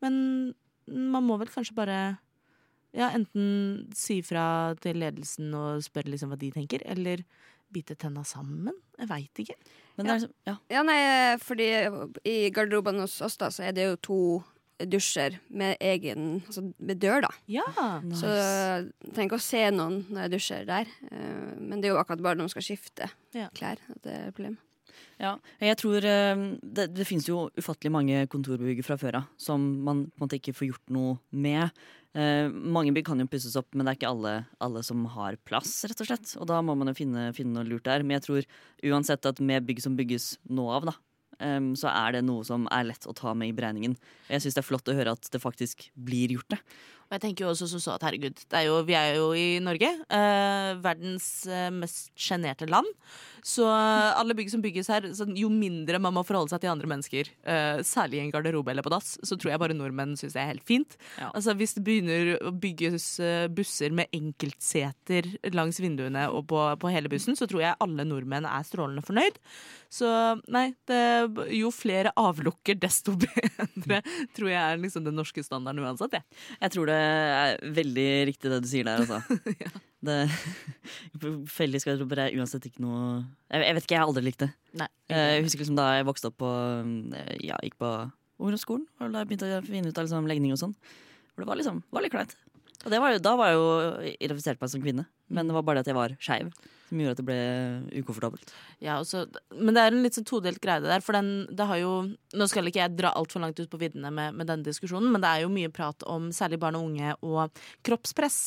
[0.00, 0.54] Men
[0.86, 1.98] man må vel kanskje bare
[2.96, 7.24] ja, enten si fra til ledelsen og spørre liksom hva de tenker, eller
[7.76, 8.74] bite tenna sammen.
[8.98, 9.56] Jeg veit ikke.
[9.96, 10.56] Men det er liksom, ja.
[10.72, 10.98] Ja, nei,
[11.44, 11.70] fordi
[12.28, 14.20] i garderoben hos oss da, så er det jo to
[14.76, 17.30] dusjer med egen altså med dør, da.
[17.48, 17.64] Ja.
[18.12, 20.90] Så jeg trenger ikke å se noen når jeg dusjer der.
[21.08, 23.48] Eh, Men det er jo akkurat bare når man skal skifte Ja.
[23.56, 24.58] klær at det er et problem.
[25.20, 25.30] Ja,
[25.64, 30.04] jeg tror eh, Det, det finnes jo ufattelig mange kontorbygg fra før av som man
[30.12, 31.72] på en måte ikke får gjort noe med.
[32.16, 35.36] Eh, mange bygg kan jo pusses opp, men det er ikke alle, alle som har
[35.44, 35.72] plass.
[35.84, 38.02] rett Og slett Og da må man jo finne, finne noe lurt der.
[38.02, 38.48] Men jeg tror
[38.88, 40.94] uansett at med bygg som bygges nå av, da,
[41.44, 43.98] eh, så er det noe som er lett å ta med i beregningen.
[44.30, 46.56] Jeg syns det er flott å høre at det faktisk blir gjort.
[46.56, 46.62] det
[47.06, 49.30] Og jeg tenker jo også som så at herregud, det er jo, vi er jo
[49.38, 49.92] i Norge.
[50.10, 52.90] Eh, verdens eh, mest sjenerte land.
[53.46, 56.72] Så eh, alle bygg som bygges her, sånn, jo mindre man må forholde seg til
[56.72, 60.16] andre mennesker, eh, særlig i en garderobe eller på dass, så tror jeg bare nordmenn
[60.18, 60.96] syns det er helt fint.
[61.20, 61.30] Ja.
[61.30, 66.90] Altså Hvis det begynner å bygges eh, busser med enkeltseter langs vinduene og på, på
[66.90, 69.38] hele bussen, så tror jeg alle nordmenn er strålende fornøyd.
[69.94, 70.10] Så
[70.50, 71.00] nei, det,
[71.54, 74.02] jo flere avlukker, desto bedre,
[74.34, 76.18] tror jeg er liksom den norske standarden uansett.
[76.18, 76.26] Jeg.
[76.64, 79.20] Jeg tror det er veldig riktig det du sier der, altså.
[80.06, 80.16] det,
[81.56, 83.00] felles garderober er uansett ikke noe
[83.50, 84.50] jeg, jeg vet ikke, jeg har aldri likt det.
[84.82, 84.88] Nei.
[85.10, 86.50] Eh, Jeg husker liksom da jeg vokste opp på
[87.16, 87.90] eh, Ja, gikk på
[88.36, 90.74] ungdomsskolen, og da jeg begynte å finne ut av liksom legning og sånn.
[91.32, 92.36] For det var liksom var litt kleint.
[92.84, 93.68] Og var jo, da var jeg jo
[94.14, 96.52] identifisert meg som kvinne, men det var bare det at jeg var skeiv
[96.86, 98.52] som gjorde at det ble ukomfortabelt.
[98.82, 99.24] Ja, også,
[99.58, 101.02] men det er en litt sånn todelt greie det der.
[101.04, 101.94] For den, det har jo
[102.36, 105.22] Nå skal ikke jeg dra altfor langt ut på viddene med, med denne diskusjonen, men
[105.22, 108.38] det er jo mye prat om særlig barn og unge og kroppspress.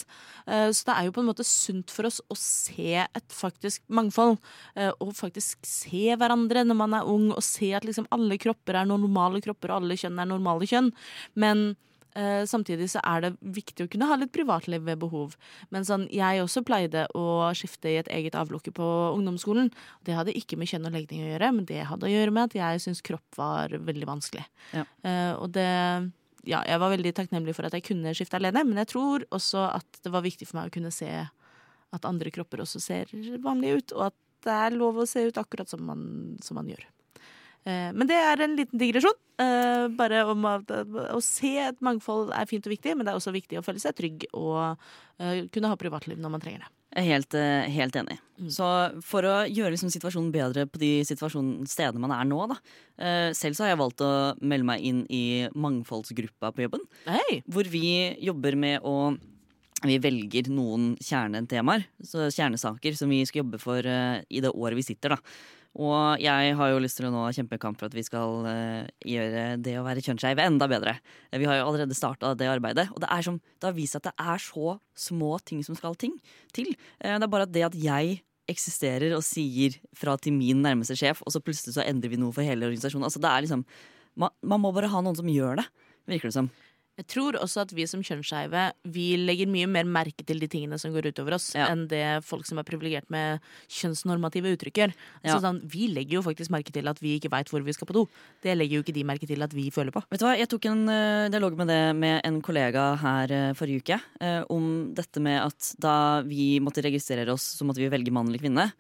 [0.45, 3.81] Eh, så det er jo på en måte sunt for oss å se et faktisk
[3.89, 4.37] mangfold.
[4.75, 8.77] eh, og faktisk se hverandre når man er ung, og se at liksom alle kropper
[8.77, 10.93] er normale kropper, og alle kjønn er normale kjønn.
[11.39, 11.71] Men
[12.19, 15.37] Eh, samtidig så er det viktig å kunne ha litt privatliv ved behov.
[15.73, 19.71] Men sånn, jeg også pleide å skifte i et eget avlukke på ungdomsskolen.
[20.07, 22.49] Det hadde ikke med kjønn og legning å gjøre, men det hadde å gjøre med
[22.49, 24.45] at jeg syntes kropp var veldig vanskelig.
[24.75, 24.87] Ja.
[25.03, 25.69] Eh, og det
[26.47, 29.65] Ja, jeg var veldig takknemlig for at jeg kunne skifte alene, men jeg tror også
[29.75, 31.09] at det var viktig for meg å kunne se
[31.91, 33.11] at andre kropper også ser
[33.43, 34.15] vanlige ut, og at
[34.47, 36.01] det er lov å se ut akkurat som man,
[36.41, 36.87] som man gjør.
[37.69, 39.17] Eh, Men det er en liten digresjon.
[39.39, 43.19] eh, Bare om at å se et mangfold er fint og viktig, men det er
[43.21, 44.77] også viktig å føle seg trygg og
[45.19, 46.71] eh, kunne ha privatliv når man trenger det.
[46.89, 47.35] Jeg er helt,
[47.69, 48.15] helt enig.
[48.49, 48.65] Så
[49.05, 52.55] for å gjøre liksom situasjonen bedre på de stedene man er nå, da.
[53.37, 54.09] Selv så har jeg valgt å
[54.41, 55.21] melde meg inn i
[55.53, 56.87] mangfoldsgruppa på jobben.
[57.05, 57.43] Hey.
[57.45, 58.95] Hvor vi jobber med å
[59.85, 64.83] Vi velger noen kjernetemaer, så kjernesaker, som vi skal jobbe for i det året vi
[64.89, 65.21] sitter, da.
[65.79, 69.43] Og jeg har jo lyst til å nå kjempekamp for at vi skal eh, gjøre
[69.63, 70.97] det å være kjønnsskeiv enda bedre.
[71.31, 74.03] Vi har jo allerede starta det arbeidet, og det, er som, det har vist seg
[74.03, 74.73] at det er så
[75.07, 76.17] små ting som skal ting,
[76.55, 76.73] til.
[76.99, 78.19] Eh, det er bare at det at jeg
[78.49, 82.35] eksisterer og sier fra til min nærmeste sjef, og så plutselig så endrer vi noe
[82.35, 83.07] for hele organisasjonen.
[83.07, 83.63] Altså det er liksom,
[84.19, 85.69] man, man må bare ha noen som gjør det,
[86.09, 86.51] virker det som.
[86.99, 90.75] Jeg tror også at vi som kjønnsskeive Vi legger mye mer merke til de tingene
[90.81, 91.69] som går utover oss, Ja.
[91.71, 93.39] enn det folk som er privilegert med
[93.71, 94.93] kjønnsnormative uttrykk gjør.
[95.23, 95.33] Ja.
[95.37, 97.87] Så sånn, vi legger jo faktisk merke til at vi ikke veit hvor vi skal
[97.87, 98.03] på do.
[98.43, 100.03] Det legger jo ikke de merke til at vi føler på.
[100.11, 103.53] Vet du hva, Jeg tok en uh, dialog med det med en kollega her uh,
[103.55, 103.99] forrige uke.
[104.21, 108.27] uh, om dette med at da vi måtte registrere oss, så måtte vi velge mann
[108.27, 108.71] eller kvinne.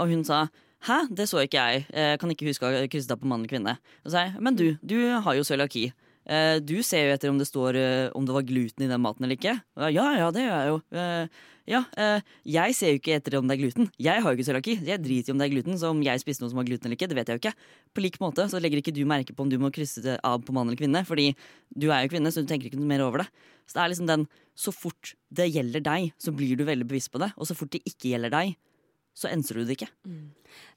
[0.00, 0.48] Og hun sa
[0.80, 1.86] Hæ, det så ikke jeg.
[1.92, 3.74] Jeg kan ikke huske å ha krysset av på mann eller kvinne.
[4.00, 5.92] Og så sa jeg, Men du, du har jo cøliaki.
[6.28, 9.00] Eh, du ser jo etter om det står eh, om det var gluten i den
[9.02, 9.56] maten eller ikke.
[9.90, 10.76] Ja, ja, det gjør jeg jo.
[11.00, 11.40] Eh,
[11.70, 11.80] ja,
[12.48, 13.88] jeg ser jo ikke etter om det er gluten.
[14.00, 14.74] Jeg har jo ikke cøliaki.
[14.88, 16.88] Jeg driter i om det er gluten, så om jeg spiste noe som har gluten
[16.88, 17.68] eller ikke, det vet jeg jo ikke.
[17.94, 20.42] På lik måte så legger ikke du merke på om du må krysse det av
[20.42, 21.28] på mann eller kvinne, fordi
[21.70, 23.28] du er jo kvinne, så du tenker ikke noe mer over det.
[23.70, 24.26] Så det er liksom den
[24.60, 27.70] Så fort det gjelder deg, så blir du veldig bevisst på det, og så fort
[27.72, 28.58] det ikke gjelder deg,
[29.20, 29.90] så enser du det ikke.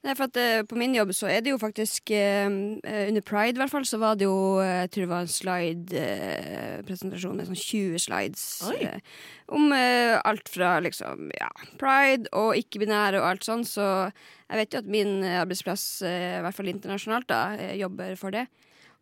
[0.04, 3.56] Nei, for at uh, På min jobb så er det jo faktisk eh, Under Pride
[3.56, 7.58] i hvert fall, så var det jo Jeg tror det var en slide-presentasjon med sånn
[7.58, 8.44] 20 slides
[9.54, 13.60] om alt fra liksom ja, pride og ikke-binære og alt sånn.
[13.68, 18.48] Så jeg vet jo at min arbeidsplass, i hvert fall internasjonalt, da, jobber for det.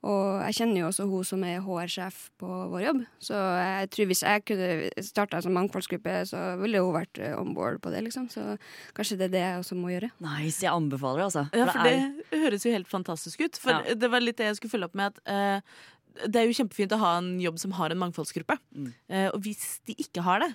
[0.02, 3.02] Og jeg kjenner jo også hun som er HR-sjef på vår jobb.
[3.22, 7.52] Så jeg tror hvis jeg kunne starta sånn mangfoldsgruppe, så ville hun vært eh, on
[7.54, 8.26] board på det, liksom.
[8.32, 8.56] Så
[8.96, 10.10] kanskje det er det jeg også må gjøre.
[10.26, 11.44] Nice, jeg anbefaler det, altså.
[11.54, 13.60] Ja, for er- det høres jo helt fantastisk ut.
[13.62, 13.94] For Ja.
[13.94, 16.92] det var litt det jeg skulle følge opp med at uh, det er jo kjempefint
[16.92, 18.58] å ha en jobb som har en mangfoldsgruppe.
[18.74, 18.90] Mm.
[19.08, 20.50] Uh, og hvis de ikke har det,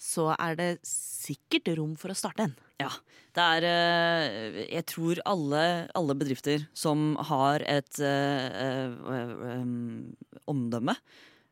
[0.00, 2.54] så er det sikkert rom for å starte en.
[2.80, 2.88] Ja.
[3.36, 10.08] Det er eh, Jeg tror alle, alle bedrifter som har et eh, eh, um,
[10.50, 10.96] omdømme,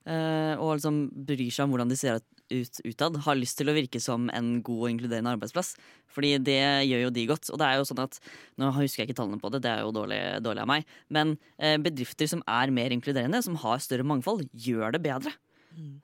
[0.09, 4.01] og liksom bryr seg om hvordan de ser ut utad, har lyst til å virke
[4.01, 5.75] som en god og inkluderende arbeidsplass.
[6.09, 7.51] Fordi det gjør jo de godt.
[7.53, 8.17] Og det er jo sånn at
[8.57, 10.89] Nå husker jeg ikke tallene på det, det er jo dårlig, dårlig av meg.
[11.13, 11.35] Men
[11.85, 15.35] bedrifter som er mer inkluderende, som har større mangfold, gjør det bedre.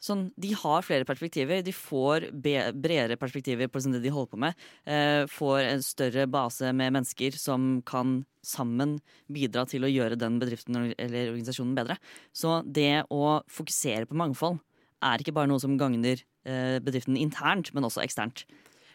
[0.03, 1.63] Sånn, de har flere perspektiver.
[1.65, 4.67] De får bredere perspektiver på sånn det de holder på med.
[4.87, 8.99] Eh, får en større base med mennesker som kan sammen
[9.33, 11.99] bidra til å gjøre den bedriften eller organisasjonen bedre.
[12.37, 14.61] Så det å fokusere på mangfold
[15.05, 18.45] er ikke bare noe som gagner eh, bedriften internt, men også eksternt.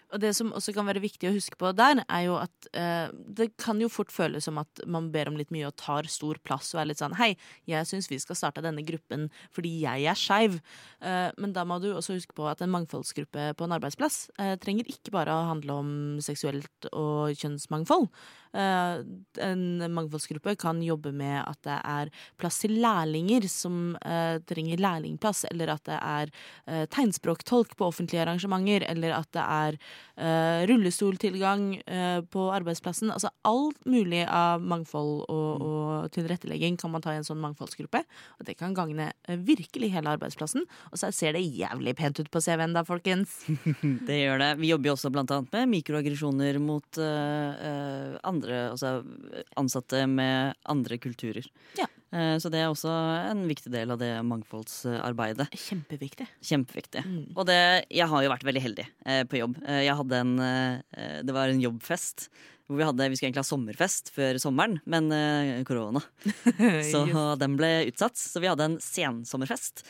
[0.10, 3.12] Og det som også kan være viktig å huske på der, er jo at eh,
[3.14, 6.40] det kan jo fort føles som at man ber om litt mye og tar stor
[6.46, 7.34] plass og er litt sånn Hei,
[7.70, 10.60] jeg syns vi skal starte denne gruppen fordi jeg er skeiv.
[11.06, 14.56] Eh, men da må du også huske på at en mangfoldsgruppe på en arbeidsplass eh,
[14.62, 15.92] trenger ikke bare å handle om
[16.26, 18.10] seksuelt og kjønnsmangfold.
[18.54, 19.00] Eh,
[19.46, 22.10] en mangfoldsgruppe kan jobbe med at det er
[22.42, 26.34] plass til lærlinger som eh, trenger lærlingplass, eller at det er
[26.66, 29.78] eh, tegnspråktolk på offentlige arrangementer, eller at det er
[30.18, 33.12] eh, rullestoltilgang uh, på arbeidsplassen.
[33.14, 38.04] Altså alt mulig av mangfold og, og tilrettelegging kan man ta i en sånn mangfoldsgruppe.
[38.40, 40.66] Og det kan gagne eh, virkelig hele arbeidsplassen.
[40.92, 43.42] Og så ser det jævlig pent ut på CV-en da, folkens.
[44.10, 44.50] Det gjør det.
[44.62, 49.00] Vi jobber jo også blant annet med mikroaggresjoner mot uh, andre, altså
[49.60, 51.48] ansatte med andre kulturer.
[51.78, 51.88] Ja.
[52.10, 52.90] Eh, så det er også
[53.30, 55.50] en viktig del av det mangfoldsarbeidet.
[55.54, 56.26] Kjempeviktig.
[56.42, 57.04] Kjempeviktig.
[57.06, 57.24] Mm.
[57.36, 57.60] Og det,
[57.94, 59.60] jeg har jo vært veldig heldig eh, på jobb.
[59.66, 62.30] Eh, jeg hadde en, det var en jobbfest.
[62.70, 65.10] Hvor vi, hadde, vi skulle egentlig ha sommerfest før sommeren, men
[65.66, 66.04] korona.
[66.92, 67.02] Så
[67.42, 68.20] den ble utsatt.
[68.22, 69.82] Så vi hadde en sensommerfest.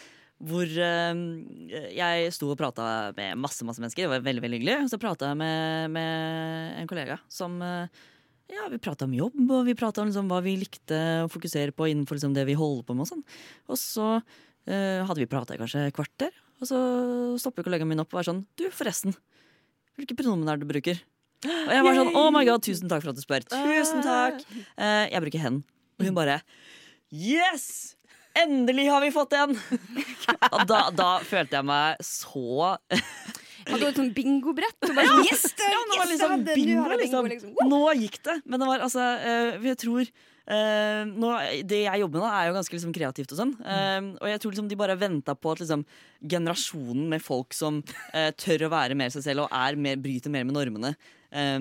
[0.47, 2.85] Hvor jeg sto og prata
[3.17, 4.05] med masse masse mennesker.
[4.05, 4.77] Det var veldig veldig hyggelig.
[4.93, 7.59] Så prata jeg med, med en kollega som
[8.49, 11.73] ja, Vi prata om jobb, og vi prata om liksom, hva vi likte å fokusere
[11.75, 13.05] på innenfor liksom, det vi holder på med.
[13.05, 13.23] Og sånn.
[13.69, 16.79] Og så eh, hadde vi prata i kanskje et kvarter, og så
[17.39, 19.15] stopper kollegaen min opp og er sånn Du, forresten.
[19.99, 20.99] Hvilke pronomen er det du bruker?
[21.45, 23.45] Og jeg var sånn Oh my god, tusen takk for at du spør.
[23.47, 24.41] Tusen takk.
[24.75, 25.61] Eh, jeg bruker hen.
[25.99, 26.41] Og hun bare
[27.09, 27.95] Yes!
[28.37, 29.55] Endelig har vi fått en!
[30.69, 32.75] Da, da følte jeg meg så
[33.69, 34.77] Hadde hun et sånt bingobrett?
[34.87, 37.29] Og bare sånn, yes, det, Ja, det var liksom hadde- bingo, nå liksom.
[37.35, 37.55] liksom.
[37.69, 38.41] Nå gikk det.
[38.45, 40.11] Men det var altså eh, Jeg tror
[40.49, 41.29] Uh, nå,
[41.69, 43.51] Det jeg jobber med nå, er jo ganske liksom, kreativt og sånn.
[43.61, 45.83] Eh, og jeg tror liksom de bare venta på at liksom,
[46.25, 47.77] generasjonen med folk som
[48.15, 50.95] uh, tør å være mer seg selv og er mer, bryter mer med normene,
[51.31, 51.57] eh,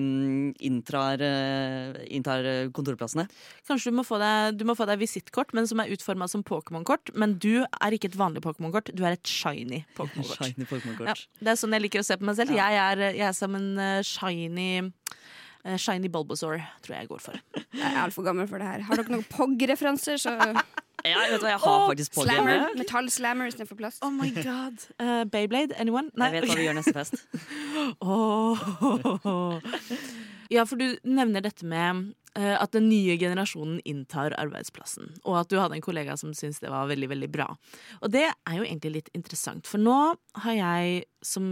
[0.69, 3.27] inntrar, eh, inntar eh, kontorplassene.
[3.67, 7.13] Kanskje du må få deg, må få deg visittkort, men som er utforma som Pokémon-kort.
[7.19, 11.05] Men du er ikke et vanlig Pokémon-kort, du er et shiny Pokémon-kort.
[11.09, 12.53] Ja, det er sånn jeg liker å se på meg selv.
[12.57, 14.69] Jeg, er, jeg er som en eh, shiny
[15.59, 17.39] Shiny Bulbasaur, tror jeg jeg går for.
[17.75, 18.83] Jeg er altfor gammel for det her.
[18.87, 20.37] Har dere noen POG-referanser, så
[21.07, 22.53] Ja, vet du hva, jeg har faktisk på Slammer.
[22.55, 22.79] hjemme.
[22.83, 24.01] Metallslammer istedenfor plast.
[24.05, 24.81] Oh my god.
[24.99, 26.11] Eh, Beyblade, anyone?
[26.17, 27.19] Jeg vet hva vi gjør neste fest.
[28.01, 29.59] Åh.
[30.49, 35.51] Ja, for du nevner dette med eh, at den nye generasjonen inntar arbeidsplassen, og at
[35.51, 37.45] du hadde en kollega som syntes det var veldig, veldig bra.
[38.01, 39.97] Og det er jo egentlig litt interessant, for nå
[40.43, 41.45] har jeg som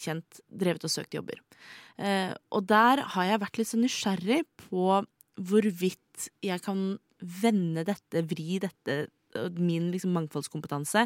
[0.00, 1.42] kjent drevet og søkt jobber.
[2.00, 5.02] Eh, og der har jeg vært litt så nysgjerrig på
[5.40, 9.02] hvorvidt jeg kan vende dette, vri dette,
[9.56, 11.04] min liksom mangfoldskompetanse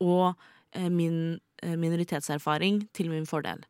[0.00, 0.30] og
[0.72, 3.64] eh, min minoritetserfaring til min fordel.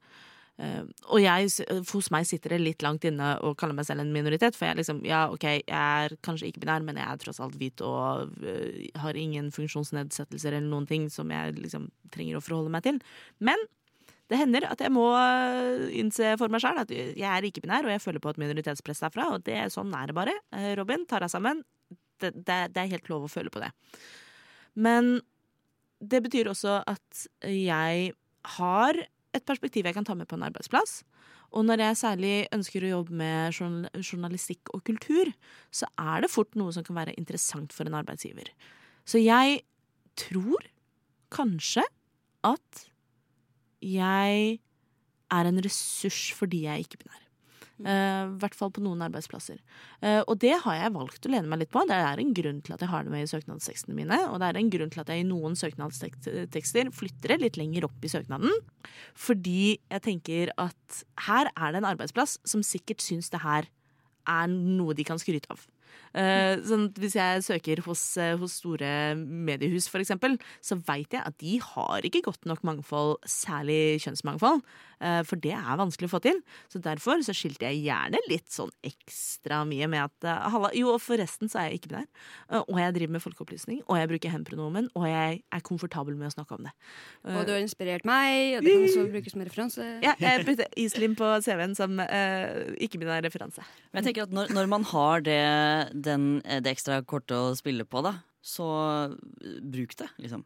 [0.56, 1.50] Uh, og jeg,
[1.90, 4.56] hos meg sitter det litt langt inne å kalle meg selv en minoritet.
[4.56, 7.58] For jeg liksom, ja, ok, jeg er kanskje ikke binær, men jeg er tross alt
[7.60, 12.72] hvit og uh, har ingen funksjonsnedsettelser eller noen ting som jeg liksom trenger å forholde
[12.72, 13.02] meg til.
[13.44, 13.60] Men
[14.32, 15.04] det hender at jeg må
[15.94, 19.04] innse for meg sjøl at jeg er ikke binær, og jeg føler på et minoritetspress
[19.04, 19.28] derfra.
[19.36, 20.34] Og det, sånn er det bare.
[20.80, 21.60] Robin, ta deg sammen.
[22.22, 23.72] Det, det, det er helt lov å føle på det.
[24.76, 25.18] Men
[26.00, 28.12] det betyr også at jeg
[28.56, 29.02] har
[29.36, 31.00] et perspektiv jeg kan ta med på en arbeidsplass.
[31.56, 33.54] Og når jeg særlig ønsker å jobbe med
[34.02, 35.30] journalistikk og kultur,
[35.70, 38.50] så er det fort noe som kan være interessant for en arbeidsgiver.
[39.06, 39.62] Så jeg
[40.18, 40.66] tror
[41.32, 41.84] kanskje
[42.46, 42.86] at
[43.84, 44.58] jeg
[45.36, 47.25] er en ressurs fordi jeg er ikke-binær.
[47.84, 49.58] Eh, I hvert fall på noen arbeidsplasser.
[50.00, 51.82] Uh, og det har jeg valgt å lene meg litt på.
[51.88, 54.20] Det er en grunn til at jeg har det med i søknadstekstene mine.
[54.30, 57.88] Og det er en grunn til at jeg i noen søknadstekster flytter det litt lenger
[57.90, 58.52] opp i søknaden.
[59.26, 63.68] Fordi jeg tenker at her er det en arbeidsplass som sikkert syns det her
[64.26, 65.60] er noe de kan skryte av.
[66.16, 68.02] Uh, sånn hvis jeg søker hos,
[68.40, 68.88] hos store
[69.20, 74.64] mediehus, eksempel, så veit jeg at de har ikke godt nok mangfold, særlig kjønnsmangfold.
[75.00, 76.38] Eh, for det er vanskelig å få til.
[76.72, 80.94] Så derfor så skilte jeg gjerne litt sånn ekstra mye med at eh, halla, Jo,
[80.94, 82.08] og forresten så er jeg ikke binær.
[82.50, 86.30] Eh, og jeg driver med folkeopplysning, og jeg bruker hen-pronomen, og jeg er komfortabel med
[86.30, 86.74] å snakke om det.
[87.26, 89.88] Og du har inspirert meg, og det kan også brukes som referanse.
[90.04, 92.50] ja, jeg brukte Islim på CV-en som uh,
[92.82, 93.64] ikke-binær referanse.
[93.92, 95.42] Men jeg tenker at når, når man har det,
[96.06, 98.68] den, det ekstra kortet å spille på, da, så
[99.62, 100.44] bruk det, liksom.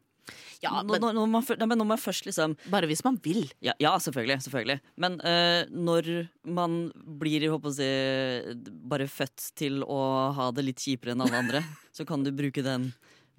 [0.65, 3.47] Ja, men, når, når, man, når man først liksom Bare hvis man vil.
[3.65, 4.41] Ja, ja selvfølgelig.
[4.47, 6.11] selvfølgelig Men uh, når
[6.45, 6.81] man
[7.21, 7.91] blir si,
[8.91, 10.01] bare født til å
[10.37, 11.65] ha det litt kjipere enn alle andre,
[11.97, 12.91] så kan du bruke den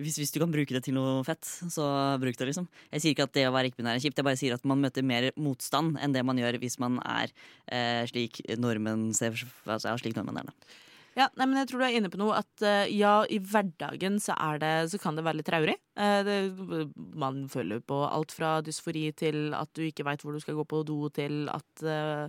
[0.02, 1.86] hvis, hvis du kan bruke det til noe fett, så
[2.22, 2.48] bruk det.
[2.50, 4.64] liksom Jeg sier ikke at det å være ikke-binær er kjipt, jeg bare sier at
[4.66, 7.34] man møter mer motstand enn det man gjør hvis man er
[7.68, 10.50] eh, slik nordmenn ser for seg, slik nordmenn er.
[10.50, 10.80] da
[11.18, 14.16] Ja, nei, men jeg tror du er inne på noe at eh, ja, i hverdagen
[14.24, 15.76] så, det, så kan det være litt traurig.
[16.00, 16.32] Eh,
[17.20, 20.66] man føler på alt fra dysfori til at du ikke veit hvor du skal gå
[20.72, 22.28] på do, til at eh,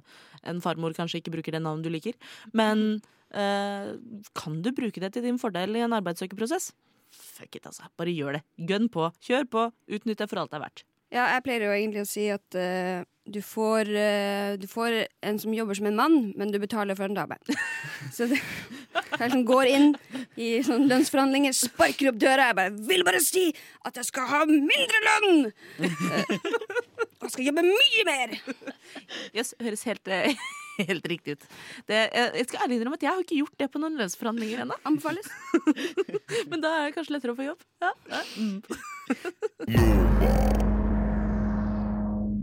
[0.51, 2.19] en farmor kanskje ikke bruker det navnet du liker.
[2.53, 3.01] Men
[3.33, 6.67] kan du bruke det til din fordel i en arbeidssøkerprosess?
[7.17, 7.87] Fuck it, altså.
[7.97, 8.43] Bare gjør det.
[8.69, 9.07] Gønn på.
[9.25, 9.63] Kjør på.
[9.89, 10.85] Utnytt det for alt det er verdt.
[11.13, 14.95] Ja, jeg pleier jo egentlig å si at uh, du, får, uh, du får
[15.29, 17.37] en som jobber som en mann, men du betaler for en dame.
[18.17, 18.41] Så det
[19.19, 19.91] er som går inn
[20.41, 22.49] i sånne lønnsforhandlinger, sparker opp døra.
[22.49, 23.51] Jeg bare vil bare si
[23.85, 25.53] at jeg skal ha mindre lønn!
[25.85, 26.33] Uh,
[27.23, 28.35] og skal jobbe mye mer!
[29.37, 30.09] Yes, høres helt,
[30.91, 31.47] helt riktig ut.
[31.93, 34.65] Det, jeg jeg skal ærlig innrømme at jeg har ikke gjort det på noen lønnsforhandlinger
[34.65, 34.81] ennå.
[34.89, 35.29] Anbefales.
[36.49, 37.61] Men da er det kanskje lettere å få jobb.
[37.85, 37.93] Ja.
[39.69, 40.62] Ja.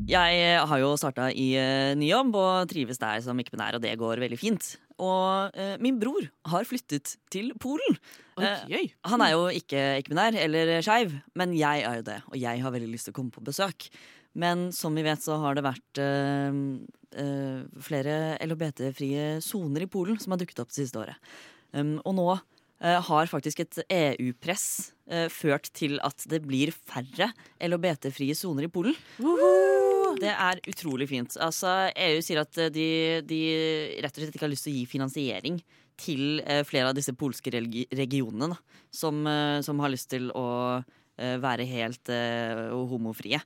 [0.10, 3.98] Jeg har jo starta i eh, ny jobb og trives der som ikke-binær, og det
[4.02, 4.72] går veldig fint.
[4.98, 8.00] Og eh, min bror har flyttet til Polen.
[8.42, 8.96] Eh.
[9.12, 12.18] Han er jo ikke ikke-binær eller skeiv, men jeg er jo det.
[12.32, 13.90] Og jeg har veldig lyst til å komme på besøk.
[14.40, 16.60] Men som vi vet, så har det vært eh,
[17.22, 21.34] eh, flere LHBT-frie soner i Polen som har dukket opp det siste året.
[21.70, 24.66] Um, og nå eh, har faktisk et EU-press
[25.10, 27.30] eh, ført til at det blir færre
[27.62, 28.98] LHBT-frie soner i Polen.
[30.20, 31.36] Det er utrolig fint.
[31.42, 32.88] Altså, EU sier at eh, de,
[33.28, 33.42] de
[34.04, 35.60] rett og slett ikke har lyst til å gi finansiering
[36.00, 40.48] til eh, flere av disse polske regionene, da, som, eh, som har lyst til å
[41.20, 42.08] være helt
[42.72, 43.42] homofrie.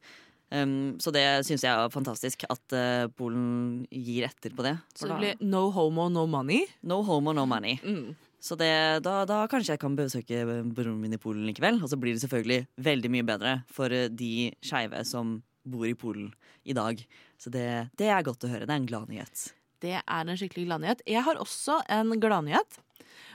[0.54, 4.76] Um, så det syns jeg er fantastisk, at uh, Polen gir etter på det.
[4.94, 6.68] Så det blir no homo, no money.
[6.86, 7.80] No homo, no money.
[7.82, 8.14] Mm.
[8.44, 8.70] Så det,
[9.08, 11.82] da, da kanskje jeg kan besøke broren min i Polen likevel.
[11.82, 16.32] Og så blir det selvfølgelig veldig mye bedre for de skeive som bor i Polen
[16.64, 17.02] i dag.
[17.40, 17.68] Så det,
[18.00, 18.68] det er godt å høre.
[18.68, 19.50] Det er en glad nyhet.
[19.84, 21.04] Det er en skikkelig gladnyhet.
[21.10, 22.80] Jeg har også en gladnyhet.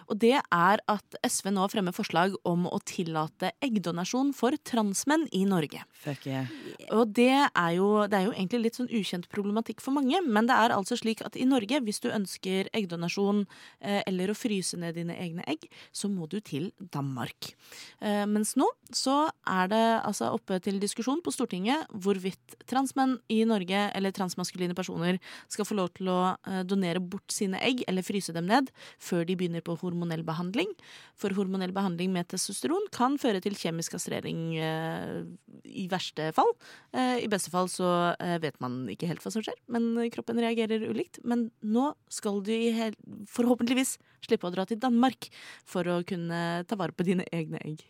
[0.08, 5.44] Og det er at SV nå fremmer forslag om å tillate eggdonasjon for transmenn i
[5.48, 5.82] Norge.
[6.02, 6.48] Fuck yeah.
[6.94, 10.48] Og det er, jo, det er jo egentlig litt sånn ukjent problematikk for mange, men
[10.48, 13.44] det er altså slik at i Norge, hvis du ønsker eggdonasjon
[13.80, 17.52] eh, eller å fryse ned dine egne egg, så må du til Danmark.
[18.00, 23.42] Eh, mens nå så er det altså oppe til diskusjon på Stortinget hvorvidt transmenn i
[23.48, 25.18] Norge eller transmaskuline personer
[25.52, 29.26] skal få lov til å eh, donere bort sine egg eller fryse dem ned før
[29.28, 30.70] de begynner på hormonell behandling.
[31.18, 35.26] For hormonell behandling med testosteron kan føre til kjemisk kastrering eh,
[35.64, 36.50] i verste fall.
[36.92, 40.38] Eh, I beste fall så eh, vet man ikke helt hva som skjer, men kroppen
[40.38, 41.20] reagerer ulikt.
[41.24, 42.96] Men nå skal du i hel
[43.28, 45.30] forhåpentligvis slippe å dra til Danmark
[45.66, 47.84] for å kunne ta vare på dine egne egg.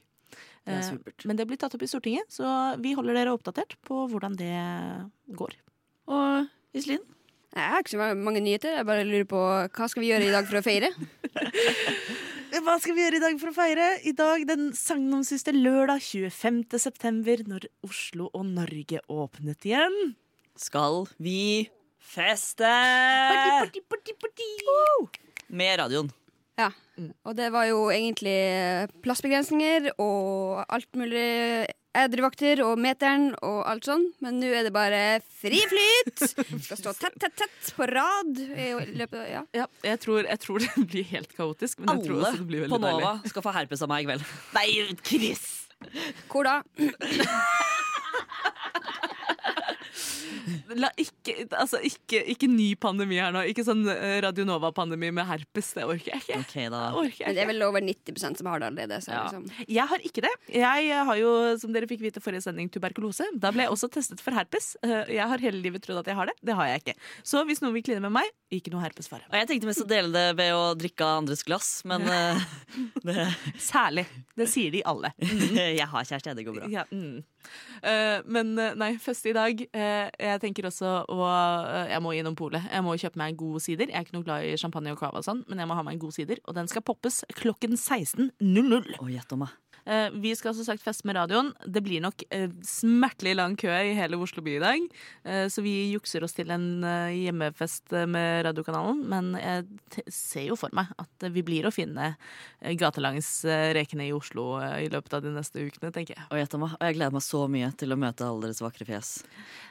[0.68, 0.82] Det.
[1.24, 4.52] Men det blir tatt opp i Stortinget, så vi holder dere oppdatert på hvordan det
[5.38, 5.54] går.
[6.12, 7.00] Og Iselin?
[7.56, 8.76] Jeg har ikke så mange nyheter.
[8.76, 10.92] Jeg bare lurer på hva skal vi gjøre i dag for å feire?
[12.48, 13.86] Hva skal vi gjøre i dag for å feire?
[14.08, 16.62] I dag den sagnomsuste lørdag 25.
[16.80, 19.96] september, når Oslo og Norge åpnet igjen.
[20.58, 21.68] Skal vi
[22.00, 22.68] feste?
[22.68, 24.48] Party, party, party, party.
[25.60, 26.08] Med radioen.
[26.58, 26.72] Ja.
[27.28, 28.38] Og det var jo egentlig
[29.04, 34.04] plassbegrensninger og alt mulig edruvakter og meteren og alt sånn.
[34.24, 35.00] Men nå er det bare
[35.40, 36.24] fri flyt!
[36.28, 38.32] Skal stå tett, tett, tett på rad.
[38.38, 39.44] i løpet ja.
[39.56, 42.50] Ja, jeg tror, jeg tror det blir helt kaotisk, men jeg tror Alle også det
[42.52, 43.32] blir på Nova deilig.
[43.34, 44.22] skal få herpes av meg i kveld.
[44.58, 44.68] Nei,
[45.06, 45.46] Chris!
[46.28, 46.56] Hvor da?
[50.80, 53.42] La ikke, altså ikke, ikke ny pandemi her nå.
[53.50, 55.72] Ikke sånn eh, Radio Nova-pandemi med herpes.
[55.76, 56.38] Det orker jeg ikke.
[56.44, 56.82] Okay, da.
[56.96, 59.00] Orker jeg Men det er vel over 90% som har det allerede.
[59.04, 59.24] Så Ja.
[59.26, 59.66] liksom.
[59.68, 60.32] Jeg har ikke det.
[60.54, 63.26] Jeg har jo, som dere fikk vite forrige sending, tuberkulose.
[63.36, 64.74] Da ble jeg også testet for herpes.
[64.82, 66.36] Eh, Jeg har hele livet trodd at jeg har det.
[66.44, 66.96] Det har jeg ikke.
[67.26, 69.26] Så hvis noen vil kline med meg, ikke noe herpesfare.
[69.28, 72.38] Og jeg tenkte mest å dele det ved å drikke av andres glass, men ja.
[73.08, 73.28] det,
[73.58, 74.06] Særlig.
[74.38, 75.12] Det sier de alle.
[75.80, 76.68] jeg har kjæreste, det går bra.
[76.72, 77.24] Ja, mm.
[77.82, 79.62] Eh, men eh, nei, feste i dag.
[79.72, 81.28] Eh, jeg tenker også å
[81.88, 82.64] Jeg må innom polet.
[82.72, 83.90] Jeg må kjøpe meg en god sider.
[83.90, 85.86] Jeg er ikke noe glad i champagne og cava, og sånn, men jeg må ha
[85.86, 86.42] meg en god sider.
[86.48, 88.94] Og den skal poppes klokken 16.00.
[88.98, 89.36] Å, gjett.
[89.88, 91.54] Eh, vi skal som sagt feste med radioen.
[91.64, 94.88] Det blir nok eh, smertelig lang kø i hele Oslo by i dag.
[95.24, 99.00] Eh, så vi jukser oss til en eh, hjemmefest med radiokanalen.
[99.08, 99.64] Men jeg
[99.94, 104.10] t ser jo for meg at eh, vi blir å finne eh, gatelangs eh, rekene
[104.10, 106.26] i Oslo eh, i løpet av de neste ukene, tenker jeg.
[106.28, 106.76] Og meg.
[106.76, 109.14] Og jeg gleder meg så mye til å møte alle deres vakre fjes.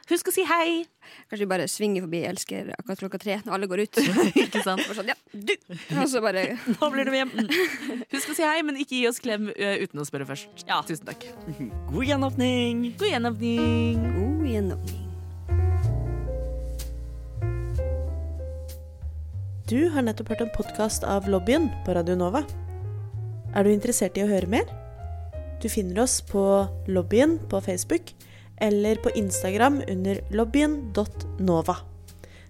[0.10, 0.86] Husk å si hei!
[1.30, 4.02] Kanskje vi bare svinger forbi Elsker akkurat klokka tre når alle går ut.
[4.48, 4.82] Ikke sant?
[4.98, 5.54] Sånn, ja, du!
[5.94, 7.34] Og så bare Nå blir det hjem.
[8.16, 10.64] Husk å si hei, men ikke gi oss klem uten å spørre først.
[10.68, 10.80] Ja.
[10.88, 11.28] Tusen takk.
[11.94, 12.88] God gjenåpning.
[13.00, 14.08] God gjenåpning.
[14.16, 15.04] god gjenåpning.
[19.68, 22.46] Du har nettopp hørt en podkast av Lobbyen på Radio Nova.
[23.52, 24.70] Er du interessert i å høre mer?
[25.60, 26.44] Du finner oss på
[26.88, 28.14] Lobbyen på Facebook
[28.64, 31.76] eller på Instagram under lobbyen.nova.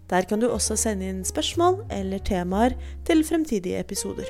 [0.08, 2.78] Der kan du også sende inn spørsmål eller temaer
[3.08, 4.30] til fremtidige episoder.